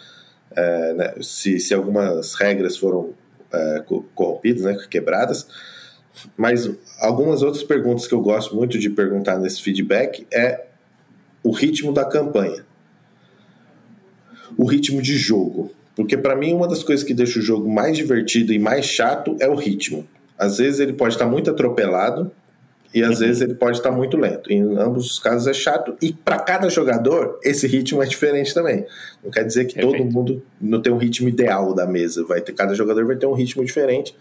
é, 0.55 0.93
né, 0.95 1.15
se, 1.21 1.59
se 1.61 1.75
algumas 1.75 2.35
regras 2.35 2.77
foram 2.77 3.15
é, 3.53 3.85
corrompidas, 4.15 4.63
né, 4.63 4.77
quebradas. 4.91 5.47
Mas 6.37 6.69
algumas 7.01 7.43
outras 7.43 7.63
perguntas 7.63 8.07
que 8.07 8.15
eu 8.15 8.21
gosto 8.21 8.57
muito 8.57 8.79
de 8.79 8.91
perguntar 8.91 9.39
nesse 9.39 9.63
feedback 9.63 10.27
é 10.33 10.67
o 11.43 11.53
ritmo 11.53 11.93
da 11.93 12.05
campanha, 12.05 12.67
o 14.57 14.65
ritmo 14.65 15.01
de 15.01 15.17
jogo. 15.17 15.73
Porque 15.99 16.17
para 16.17 16.37
mim 16.37 16.55
uma 16.55 16.69
das 16.69 16.85
coisas 16.85 17.05
que 17.05 17.13
deixa 17.13 17.41
o 17.41 17.43
jogo 17.43 17.69
mais 17.69 17.97
divertido 17.97 18.53
e 18.53 18.59
mais 18.59 18.87
chato 18.87 19.35
é 19.41 19.49
o 19.49 19.57
ritmo. 19.57 20.07
Às 20.39 20.59
vezes 20.59 20.79
ele 20.79 20.93
pode 20.93 21.15
estar 21.15 21.27
muito 21.27 21.51
atropelado 21.51 22.31
e 22.95 23.03
às 23.03 23.19
uhum. 23.19 23.27
vezes 23.27 23.43
ele 23.43 23.55
pode 23.57 23.79
estar 23.79 23.91
muito 23.91 24.17
lento. 24.17 24.53
Em 24.53 24.63
ambos 24.79 25.11
os 25.11 25.19
casos 25.19 25.49
é 25.49 25.53
chato 25.53 25.97
e 26.01 26.13
para 26.13 26.39
cada 26.39 26.69
jogador 26.69 27.41
esse 27.43 27.67
ritmo 27.67 28.01
é 28.01 28.07
diferente 28.07 28.55
também. 28.55 28.87
Não 29.25 29.33
quer 29.33 29.43
dizer 29.43 29.65
que 29.65 29.75
Perfeito. 29.75 29.99
todo 29.99 30.13
mundo 30.13 30.41
não 30.61 30.81
tem 30.81 30.93
um 30.93 30.99
ritmo 30.99 31.29
ideal 31.29 31.75
da 31.75 31.85
mesa, 31.85 32.25
vai 32.25 32.41
ter 32.41 32.53
cada 32.53 32.77
jogador 32.77 33.05
vai 33.05 33.17
ter 33.17 33.27
um 33.27 33.35
ritmo 33.35 33.65
diferente, 33.65 34.15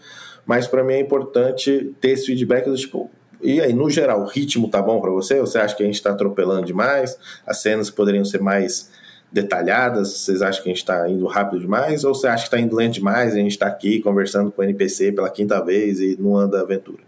mas 0.44 0.66
para 0.66 0.82
mim 0.82 0.94
é 0.94 1.00
importante 1.00 1.94
ter 2.00 2.10
esse 2.10 2.26
feedback 2.26 2.68
do 2.68 2.76
tipo 2.76 3.08
e 3.40 3.60
aí, 3.60 3.72
no 3.72 3.88
geral, 3.88 4.22
o 4.22 4.26
ritmo 4.26 4.68
tá 4.68 4.82
bom 4.82 5.00
para 5.00 5.12
você? 5.12 5.38
Você 5.38 5.58
acha 5.58 5.76
que 5.76 5.84
a 5.84 5.86
gente 5.86 5.94
está 5.94 6.10
atropelando 6.10 6.66
demais? 6.66 7.16
As 7.46 7.62
cenas 7.62 7.88
poderiam 7.88 8.24
ser 8.24 8.40
mais 8.40 8.90
detalhadas? 9.32 10.08
Vocês 10.08 10.42
acham 10.42 10.62
que 10.62 10.68
a 10.68 10.72
gente 10.72 10.82
está 10.82 11.08
indo 11.08 11.26
rápido 11.26 11.60
demais? 11.60 12.04
Ou 12.04 12.14
você 12.14 12.26
acha 12.26 12.44
que 12.44 12.48
está 12.48 12.58
indo 12.58 12.74
lento 12.74 12.94
demais 12.94 13.34
e 13.34 13.38
a 13.38 13.42
gente 13.42 13.52
está 13.52 13.66
aqui 13.66 14.00
conversando 14.00 14.50
com 14.50 14.62
o 14.62 14.64
NPC 14.64 15.12
pela 15.12 15.30
quinta 15.30 15.62
vez 15.64 16.00
e 16.00 16.16
não 16.20 16.36
anda 16.36 16.58
a 16.58 16.62
aventura? 16.62 17.02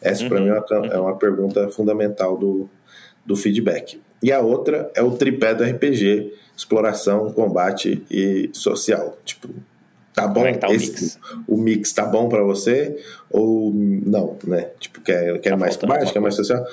Essa, 0.00 0.22
uhum. 0.22 0.28
para 0.28 0.40
mim, 0.40 0.48
é 0.48 0.52
uma, 0.52 0.86
é 0.86 0.98
uma 0.98 1.16
pergunta 1.16 1.68
fundamental 1.68 2.36
do, 2.36 2.68
do 3.24 3.34
feedback. 3.34 4.00
E 4.22 4.32
a 4.32 4.40
outra 4.40 4.90
é 4.94 5.02
o 5.02 5.12
tripé 5.12 5.54
do 5.54 5.64
RPG: 5.64 6.32
exploração, 6.56 7.30
combate 7.30 8.04
e 8.10 8.50
social. 8.52 9.18
Tipo, 9.24 9.48
tá 10.16 10.26
bom? 10.26 10.46
É 10.46 10.54
tá 10.54 10.68
o, 10.68 10.72
esse, 10.72 10.90
mix? 10.90 11.20
o 11.46 11.56
mix 11.58 11.92
tá 11.92 12.06
bom 12.06 12.26
para 12.26 12.42
você 12.42 12.96
ou 13.30 13.70
não, 13.72 14.38
né? 14.44 14.70
Tipo, 14.80 15.02
quer, 15.02 15.38
quer 15.40 15.50
tá 15.50 15.56
mais 15.58 15.76
combate, 15.76 16.10
quer 16.10 16.20
mais 16.20 16.34
social? 16.34 16.64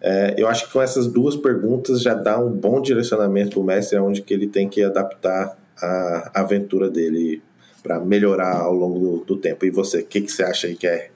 É, 0.00 0.36
eu 0.38 0.46
acho 0.46 0.66
que 0.66 0.72
com 0.72 0.80
essas 0.80 1.08
duas 1.08 1.36
perguntas 1.36 2.00
já 2.00 2.14
dá 2.14 2.38
um 2.38 2.50
bom 2.50 2.80
direcionamento 2.80 3.50
pro 3.50 3.64
mestre 3.64 3.98
onde 3.98 4.22
que 4.22 4.32
ele 4.32 4.46
tem 4.46 4.68
que 4.68 4.84
adaptar 4.84 5.58
a 5.76 6.30
aventura 6.40 6.88
dele 6.88 7.42
para 7.82 7.98
melhorar 7.98 8.58
ao 8.58 8.72
longo 8.72 9.00
do, 9.00 9.24
do, 9.24 9.36
tempo. 9.36 9.66
E 9.66 9.70
você, 9.70 9.98
o 10.02 10.06
que, 10.06 10.20
que 10.20 10.30
você 10.30 10.44
acha 10.44 10.68
aí 10.68 10.76
que 10.76 10.86
é 10.86 11.10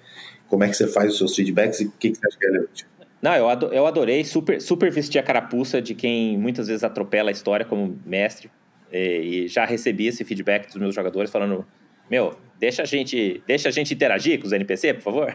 como 0.48 0.64
é 0.64 0.68
que 0.68 0.74
você 0.74 0.88
faz 0.88 1.12
os 1.12 1.18
seus 1.18 1.36
feedbacks 1.36 1.80
e 1.80 1.84
o 1.84 1.92
que, 1.92 2.10
que 2.10 2.18
você 2.18 2.26
acha 2.26 2.36
que 2.36 2.46
é 2.46 2.48
relevante? 2.48 2.86
Não, 3.22 3.34
eu 3.72 3.86
adorei, 3.86 4.24
super, 4.24 4.60
super 4.60 4.90
vestir 4.90 5.20
a 5.20 5.22
carapuça 5.22 5.80
de 5.80 5.94
quem 5.94 6.36
muitas 6.36 6.66
vezes 6.66 6.82
atropela 6.82 7.30
a 7.30 7.32
história 7.32 7.64
como 7.64 7.96
mestre. 8.04 8.50
E 8.92 9.46
já 9.48 9.64
recebi 9.64 10.06
esse 10.06 10.24
feedback 10.24 10.66
dos 10.66 10.76
meus 10.76 10.94
jogadores 10.94 11.30
falando: 11.30 11.66
Meu, 12.10 12.38
deixa 12.58 12.82
a 12.82 12.84
gente, 12.84 13.42
deixa 13.46 13.68
a 13.68 13.72
gente 13.72 13.94
interagir 13.94 14.40
com 14.40 14.46
os 14.46 14.52
NPC, 14.52 14.94
por 14.94 15.02
favor. 15.02 15.34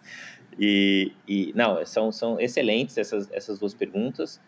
e, 0.58 1.12
e, 1.26 1.52
não, 1.54 1.84
são, 1.86 2.12
são 2.12 2.40
excelentes 2.40 2.98
essas, 2.98 3.30
essas 3.32 3.58
duas 3.58 3.74
perguntas. 3.74 4.40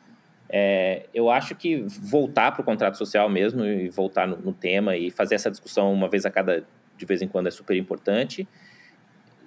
É, 0.49 1.07
eu 1.15 1.31
acho 1.31 1.55
que 1.55 1.79
voltar 1.89 2.53
para 2.53 2.61
o 2.61 2.65
contrato 2.65 2.99
social 2.99 3.29
mesmo 3.29 3.65
e 3.65 3.89
voltar 3.89 4.29
no, 4.29 4.37
no, 4.37 4.53
tema 4.53 4.97
e 4.97 5.11
fazer 5.11 5.35
essa 5.35 5.51
discussão 5.51 5.93
uma 5.93 6.09
vez 6.09 6.27
a 6.27 6.31
cada 6.31 6.65
de 6.95 7.07
vez 7.07 7.23
em 7.23 7.29
quando 7.29 7.47
é 7.47 7.51
super 7.51 7.75
importante 7.75 8.47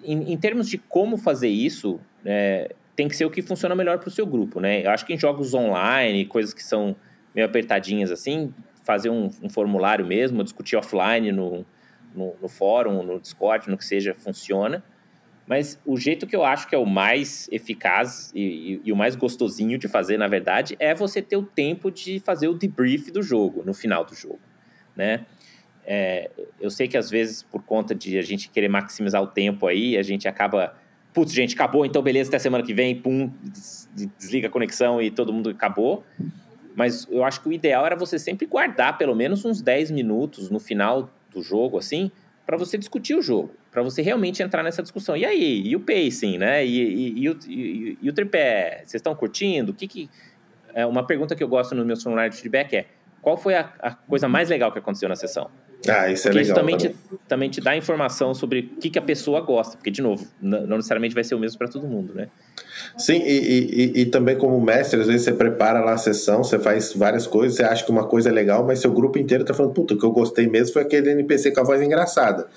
em, 0.05 0.33
em 0.33 0.37
termos 0.37 0.69
de 0.69 0.77
como 0.77 1.17
fazer 1.17 1.49
isso, 1.49 1.99
é, 2.23 2.73
tem 2.95 3.07
que 3.07 3.15
ser 3.15 3.25
o 3.25 3.31
que 3.31 3.41
funciona 3.41 3.75
melhor 3.75 3.97
para 3.97 4.07
o 4.07 4.11
seu 4.11 4.25
grupo, 4.25 4.59
né? 4.59 4.85
Eu 4.85 4.91
acho 4.91 5.05
que 5.05 5.13
em 5.13 5.17
jogos 5.17 5.53
online, 5.53 6.25
coisas 6.25 6.53
que 6.53 6.63
são 6.63 6.95
meio 7.33 7.47
apertadinhas 7.47 8.11
assim, 8.11 8.53
fazer 8.83 9.09
um, 9.09 9.29
um 9.41 9.49
formulário 9.49 10.05
mesmo, 10.05 10.43
discutir 10.43 10.75
offline 10.75 11.31
no, 11.31 11.65
no, 12.15 12.35
no 12.41 12.47
fórum, 12.47 13.03
no 13.03 13.19
Discord, 13.19 13.69
no 13.69 13.77
que 13.77 13.85
seja, 13.85 14.13
funciona. 14.13 14.83
Mas 15.47 15.79
o 15.85 15.95
jeito 15.95 16.25
que 16.25 16.35
eu 16.35 16.43
acho 16.43 16.67
que 16.67 16.73
é 16.73 16.77
o 16.77 16.85
mais 16.85 17.47
eficaz 17.51 18.31
e, 18.33 18.41
e, 18.41 18.81
e, 18.85 18.91
o 18.91 18.95
mais 18.95 19.15
gostosinho 19.15 19.77
de 19.77 19.87
fazer, 19.87 20.17
na 20.17 20.27
verdade, 20.27 20.75
é 20.79 20.95
você 20.95 21.21
ter 21.21 21.37
o 21.37 21.43
tempo 21.43 21.91
de 21.91 22.19
fazer 22.19 22.47
o 22.47 22.55
debrief 22.55 23.11
do 23.11 23.21
jogo, 23.21 23.63
no 23.63 23.73
final 23.73 24.03
do 24.03 24.15
jogo, 24.15 24.39
né? 24.95 25.25
É, 25.85 26.31
eu 26.59 26.71
sei 26.71 26.87
que 26.87 26.97
às 26.97 27.11
vezes, 27.11 27.43
por 27.43 27.61
conta 27.61 27.93
de 27.93 28.17
a 28.17 28.23
gente 28.23 28.49
querer 28.49 28.67
maximizar 28.67 29.21
o 29.21 29.27
tempo 29.27 29.67
aí, 29.67 29.97
a 29.97 30.03
gente 30.03 30.27
acaba... 30.27 30.75
Putz, 31.13 31.31
gente, 31.31 31.53
acabou, 31.53 31.85
então 31.85 32.01
beleza, 32.01 32.29
até 32.29 32.39
semana 32.39 32.63
que 32.63 32.73
vem, 32.73 32.99
pum, 32.99 33.31
desliga 34.17 34.47
a 34.47 34.49
conexão 34.49 35.01
e 35.01 35.09
todo 35.11 35.31
mundo 35.31 35.49
acabou. 35.49 36.03
Mas 36.75 37.07
eu 37.09 37.23
acho 37.23 37.39
que 37.41 37.47
o 37.47 37.53
ideal 37.53 37.85
era 37.85 37.95
você 37.95 38.19
sempre 38.19 38.45
guardar 38.45 38.97
pelo 38.97 39.15
menos 39.15 39.45
uns 39.45 39.61
10 39.61 39.91
minutos 39.91 40.49
no 40.49 40.59
final 40.59 41.09
do 41.35 41.43
jogo, 41.43 41.77
assim, 41.77 42.09
para 42.45 42.57
você 42.57 42.77
discutir 42.77 43.15
o 43.15 43.21
jogo, 43.21 43.51
para 43.71 43.81
você 43.81 44.01
realmente 44.01 44.41
entrar 44.41 44.63
nessa 44.63 44.81
discussão. 44.81 45.17
E 45.17 45.25
aí, 45.25 45.61
e 45.67 45.75
o 45.75 45.79
pacing, 45.79 46.37
né? 46.37 46.65
E, 46.65 46.79
e, 46.79 47.19
e, 47.23 47.29
o, 47.29 47.39
e, 47.47 47.97
e 48.01 48.09
o 48.09 48.13
tripé, 48.13 48.77
vocês 48.79 48.95
estão 48.95 49.13
curtindo? 49.13 49.71
O 49.71 49.75
que 49.75 49.87
que... 49.87 50.09
É, 50.73 50.85
uma 50.85 51.05
pergunta 51.05 51.35
que 51.35 51.43
eu 51.43 51.47
gosto 51.47 51.73
nos 51.73 51.85
meus 51.85 52.03
formulários 52.03 52.35
de 52.35 52.41
feedback 52.41 52.73
é 52.75 52.85
qual 53.21 53.37
foi 53.37 53.55
a, 53.55 53.73
a 53.79 53.91
coisa 53.91 54.27
mais 54.27 54.49
legal 54.49 54.71
que 54.71 54.79
aconteceu 54.79 55.09
na 55.09 55.15
sessão? 55.15 55.49
Ah, 55.87 56.11
isso 56.11 56.27
é 56.27 56.31
porque 56.31 56.37
legal. 56.39 56.41
Isso 56.41 56.53
também, 56.53 56.77
também. 56.77 56.91
Te, 56.91 57.27
também 57.27 57.49
te 57.49 57.61
dá 57.61 57.75
informação 57.75 58.33
sobre 58.33 58.71
o 58.75 58.79
que, 58.79 58.89
que 58.89 58.99
a 58.99 59.01
pessoa 59.01 59.41
gosta, 59.41 59.77
porque, 59.77 59.91
de 59.91 60.01
novo, 60.01 60.25
não 60.41 60.77
necessariamente 60.77 61.13
vai 61.13 61.23
ser 61.23 61.35
o 61.35 61.39
mesmo 61.39 61.57
para 61.57 61.67
todo 61.67 61.87
mundo, 61.87 62.13
né? 62.13 62.27
Sim, 62.97 63.21
e, 63.25 63.93
e, 63.95 64.01
e, 64.01 64.05
também 64.05 64.37
como 64.37 64.59
mestre, 64.59 64.99
às 64.99 65.07
vezes 65.07 65.23
você 65.23 65.33
prepara 65.33 65.79
lá 65.79 65.93
a 65.93 65.97
sessão, 65.97 66.43
você 66.43 66.59
faz 66.59 66.93
várias 66.93 67.27
coisas, 67.27 67.57
você 67.57 67.63
acha 67.63 67.83
que 67.83 67.91
uma 67.91 68.05
coisa 68.05 68.29
é 68.29 68.31
legal, 68.31 68.65
mas 68.65 68.79
seu 68.79 68.91
grupo 68.91 69.17
inteiro 69.17 69.43
tá 69.43 69.53
falando, 69.53 69.73
puta, 69.73 69.93
o 69.93 69.97
que 69.97 70.05
eu 70.05 70.11
gostei 70.11 70.47
mesmo 70.47 70.73
foi 70.73 70.81
aquele 70.81 71.11
NPC 71.11 71.51
com 71.51 71.61
a 71.61 71.63
voz 71.63 71.81
engraçada. 71.81 72.47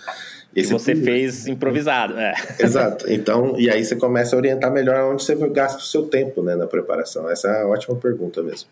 Esse 0.54 0.72
você 0.72 0.94
fez 0.96 1.46
improvisado, 1.46 2.14
né? 2.14 2.35
Exato. 2.59 3.11
Então, 3.11 3.54
e 3.59 3.70
aí 3.70 3.85
você 3.85 3.94
começa 3.96 4.35
a 4.35 4.38
orientar 4.38 4.72
melhor 4.72 5.12
onde 5.12 5.22
você 5.22 5.35
gasta 5.50 5.78
o 5.78 5.83
seu 5.83 6.07
tempo 6.07 6.42
né, 6.42 6.57
na 6.57 6.66
preparação. 6.66 7.31
Essa 7.31 7.48
é 7.48 7.64
uma 7.64 7.74
ótima 7.74 7.94
pergunta 7.96 8.42
mesmo. 8.42 8.68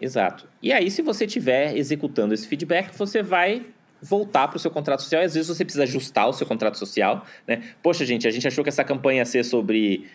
Exato. 0.00 0.48
E 0.62 0.72
aí, 0.72 0.90
se 0.90 1.02
você 1.02 1.24
estiver 1.24 1.76
executando 1.76 2.32
esse 2.32 2.46
feedback, 2.46 2.96
você 2.96 3.22
vai 3.22 3.66
voltar 4.00 4.46
para 4.46 4.56
o 4.56 4.60
seu 4.60 4.70
contrato 4.70 5.02
social 5.02 5.22
e 5.22 5.24
às 5.24 5.34
vezes 5.34 5.48
você 5.48 5.64
precisa 5.64 5.82
ajustar 5.82 6.28
o 6.28 6.32
seu 6.32 6.46
contrato 6.46 6.78
social, 6.78 7.24
né? 7.46 7.62
Poxa, 7.82 8.04
gente, 8.04 8.28
a 8.28 8.30
gente 8.30 8.46
achou 8.46 8.62
que 8.62 8.70
essa 8.70 8.84
campanha 8.84 9.18
ia 9.18 9.24
ser 9.24 9.44
sobre 9.44 10.08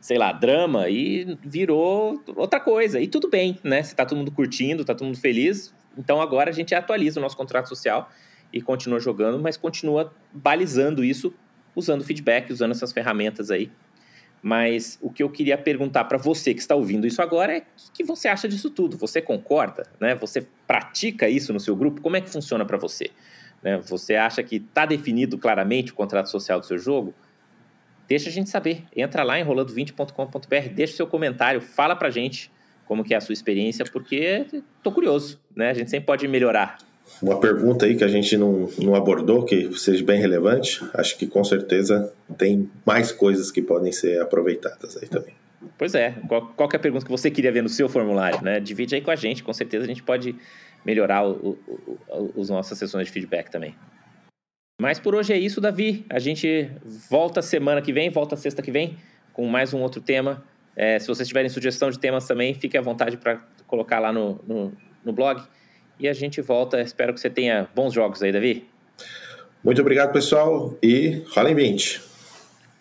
sei 0.00 0.16
lá, 0.16 0.32
drama 0.32 0.88
e 0.88 1.36
virou 1.44 2.22
outra 2.36 2.60
coisa. 2.60 3.00
E 3.00 3.08
tudo 3.08 3.28
bem, 3.28 3.58
né? 3.64 3.82
Se 3.82 3.96
tá 3.96 4.06
todo 4.06 4.16
mundo 4.16 4.30
curtindo, 4.30 4.84
tá 4.84 4.94
todo 4.94 5.06
mundo 5.06 5.18
feliz, 5.18 5.74
então 5.96 6.20
agora 6.20 6.50
a 6.50 6.52
gente 6.52 6.74
atualiza 6.74 7.18
o 7.18 7.22
nosso 7.22 7.36
contrato 7.36 7.68
social 7.68 8.08
e 8.52 8.62
continua 8.62 9.00
jogando, 9.00 9.38
mas 9.40 9.56
continua 9.56 10.14
balizando 10.32 11.04
isso 11.04 11.34
usando 11.74 12.04
feedback, 12.04 12.52
usando 12.52 12.70
essas 12.70 12.92
ferramentas 12.92 13.50
aí. 13.50 13.70
Mas 14.42 14.98
o 15.02 15.10
que 15.10 15.22
eu 15.22 15.28
queria 15.28 15.58
perguntar 15.58 16.04
para 16.04 16.16
você 16.16 16.54
que 16.54 16.60
está 16.60 16.74
ouvindo 16.74 17.06
isso 17.06 17.20
agora 17.20 17.56
é 17.56 17.60
o 17.60 17.92
que 17.92 18.04
você 18.04 18.28
acha 18.28 18.48
disso 18.48 18.70
tudo? 18.70 18.96
Você 18.96 19.20
concorda? 19.20 19.84
Né? 20.00 20.14
Você 20.14 20.46
pratica 20.66 21.28
isso 21.28 21.52
no 21.52 21.58
seu 21.58 21.74
grupo? 21.74 22.00
Como 22.00 22.16
é 22.16 22.20
que 22.20 22.30
funciona 22.30 22.64
para 22.64 22.76
você? 22.76 23.10
Né? 23.62 23.78
Você 23.78 24.14
acha 24.14 24.42
que 24.42 24.56
está 24.56 24.86
definido 24.86 25.36
claramente 25.36 25.92
o 25.92 25.94
contrato 25.94 26.30
social 26.30 26.60
do 26.60 26.66
seu 26.66 26.78
jogo? 26.78 27.12
Deixa 28.06 28.30
a 28.30 28.32
gente 28.32 28.48
saber. 28.48 28.84
Entra 28.96 29.22
lá 29.22 29.38
em 29.38 29.44
rolando20.com.br, 29.44 30.68
deixa 30.72 30.94
o 30.94 30.96
seu 30.96 31.06
comentário, 31.06 31.60
fala 31.60 31.94
pra 31.94 32.08
gente 32.08 32.50
como 32.86 33.04
que 33.04 33.12
é 33.12 33.18
a 33.18 33.20
sua 33.20 33.34
experiência, 33.34 33.84
porque 33.84 34.46
tô 34.82 34.90
curioso, 34.90 35.38
né? 35.54 35.68
A 35.68 35.74
gente 35.74 35.90
sempre 35.90 36.06
pode 36.06 36.26
melhorar. 36.26 36.78
Uma 37.22 37.40
pergunta 37.40 37.86
aí 37.86 37.96
que 37.96 38.04
a 38.04 38.08
gente 38.08 38.36
não, 38.36 38.68
não 38.78 38.94
abordou, 38.94 39.44
que 39.44 39.72
seja 39.78 40.04
bem 40.04 40.20
relevante, 40.20 40.84
acho 40.94 41.16
que 41.18 41.26
com 41.26 41.42
certeza 41.42 42.12
tem 42.36 42.70
mais 42.86 43.10
coisas 43.12 43.50
que 43.50 43.62
podem 43.62 43.92
ser 43.92 44.20
aproveitadas 44.20 44.96
aí 44.96 45.08
também. 45.08 45.34
Pois 45.76 45.94
é, 45.94 46.14
qual, 46.28 46.46
qual 46.56 46.68
é 46.72 46.76
a 46.76 46.78
pergunta 46.78 47.04
que 47.04 47.10
você 47.10 47.30
queria 47.30 47.50
ver 47.50 47.62
no 47.62 47.68
seu 47.68 47.88
formulário, 47.88 48.42
né? 48.42 48.60
Divide 48.60 48.94
aí 48.94 49.00
com 49.00 49.10
a 49.10 49.16
gente, 49.16 49.42
com 49.42 49.52
certeza 49.52 49.84
a 49.84 49.88
gente 49.88 50.02
pode 50.02 50.34
melhorar 50.84 51.26
o, 51.26 51.58
o, 51.66 51.98
o, 52.08 52.40
as 52.40 52.48
nossas 52.48 52.78
sessões 52.78 53.06
de 53.06 53.12
feedback 53.12 53.50
também. 53.50 53.74
Mas 54.80 55.00
por 55.00 55.14
hoje 55.14 55.32
é 55.32 55.38
isso, 55.38 55.60
Davi. 55.60 56.06
A 56.08 56.20
gente 56.20 56.70
volta 57.10 57.42
semana 57.42 57.82
que 57.82 57.92
vem, 57.92 58.10
volta 58.10 58.36
sexta 58.36 58.62
que 58.62 58.70
vem, 58.70 58.96
com 59.32 59.44
mais 59.46 59.74
um 59.74 59.80
outro 59.80 60.00
tema. 60.00 60.44
É, 60.76 60.96
se 61.00 61.08
vocês 61.08 61.26
tiverem 61.26 61.48
sugestão 61.48 61.90
de 61.90 61.98
temas 61.98 62.28
também, 62.28 62.54
fique 62.54 62.78
à 62.78 62.80
vontade 62.80 63.16
para 63.16 63.40
colocar 63.66 63.98
lá 63.98 64.12
no, 64.12 64.40
no, 64.46 64.72
no, 65.04 65.12
blog. 65.12 65.42
E 65.98 66.08
a 66.08 66.12
gente 66.12 66.40
volta. 66.40 66.80
Espero 66.80 67.12
que 67.12 67.20
você 67.20 67.30
tenha 67.30 67.68
bons 67.74 67.92
jogos 67.92 68.22
aí, 68.22 68.32
Davi. 68.32 68.66
Muito 69.64 69.80
obrigado, 69.80 70.12
pessoal. 70.12 70.76
E 70.82 71.22
rola 71.34 71.50
em 71.50 71.54
20. 71.54 72.00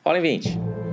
Rola 0.05 0.19
em 0.19 0.21
20. 0.21 0.86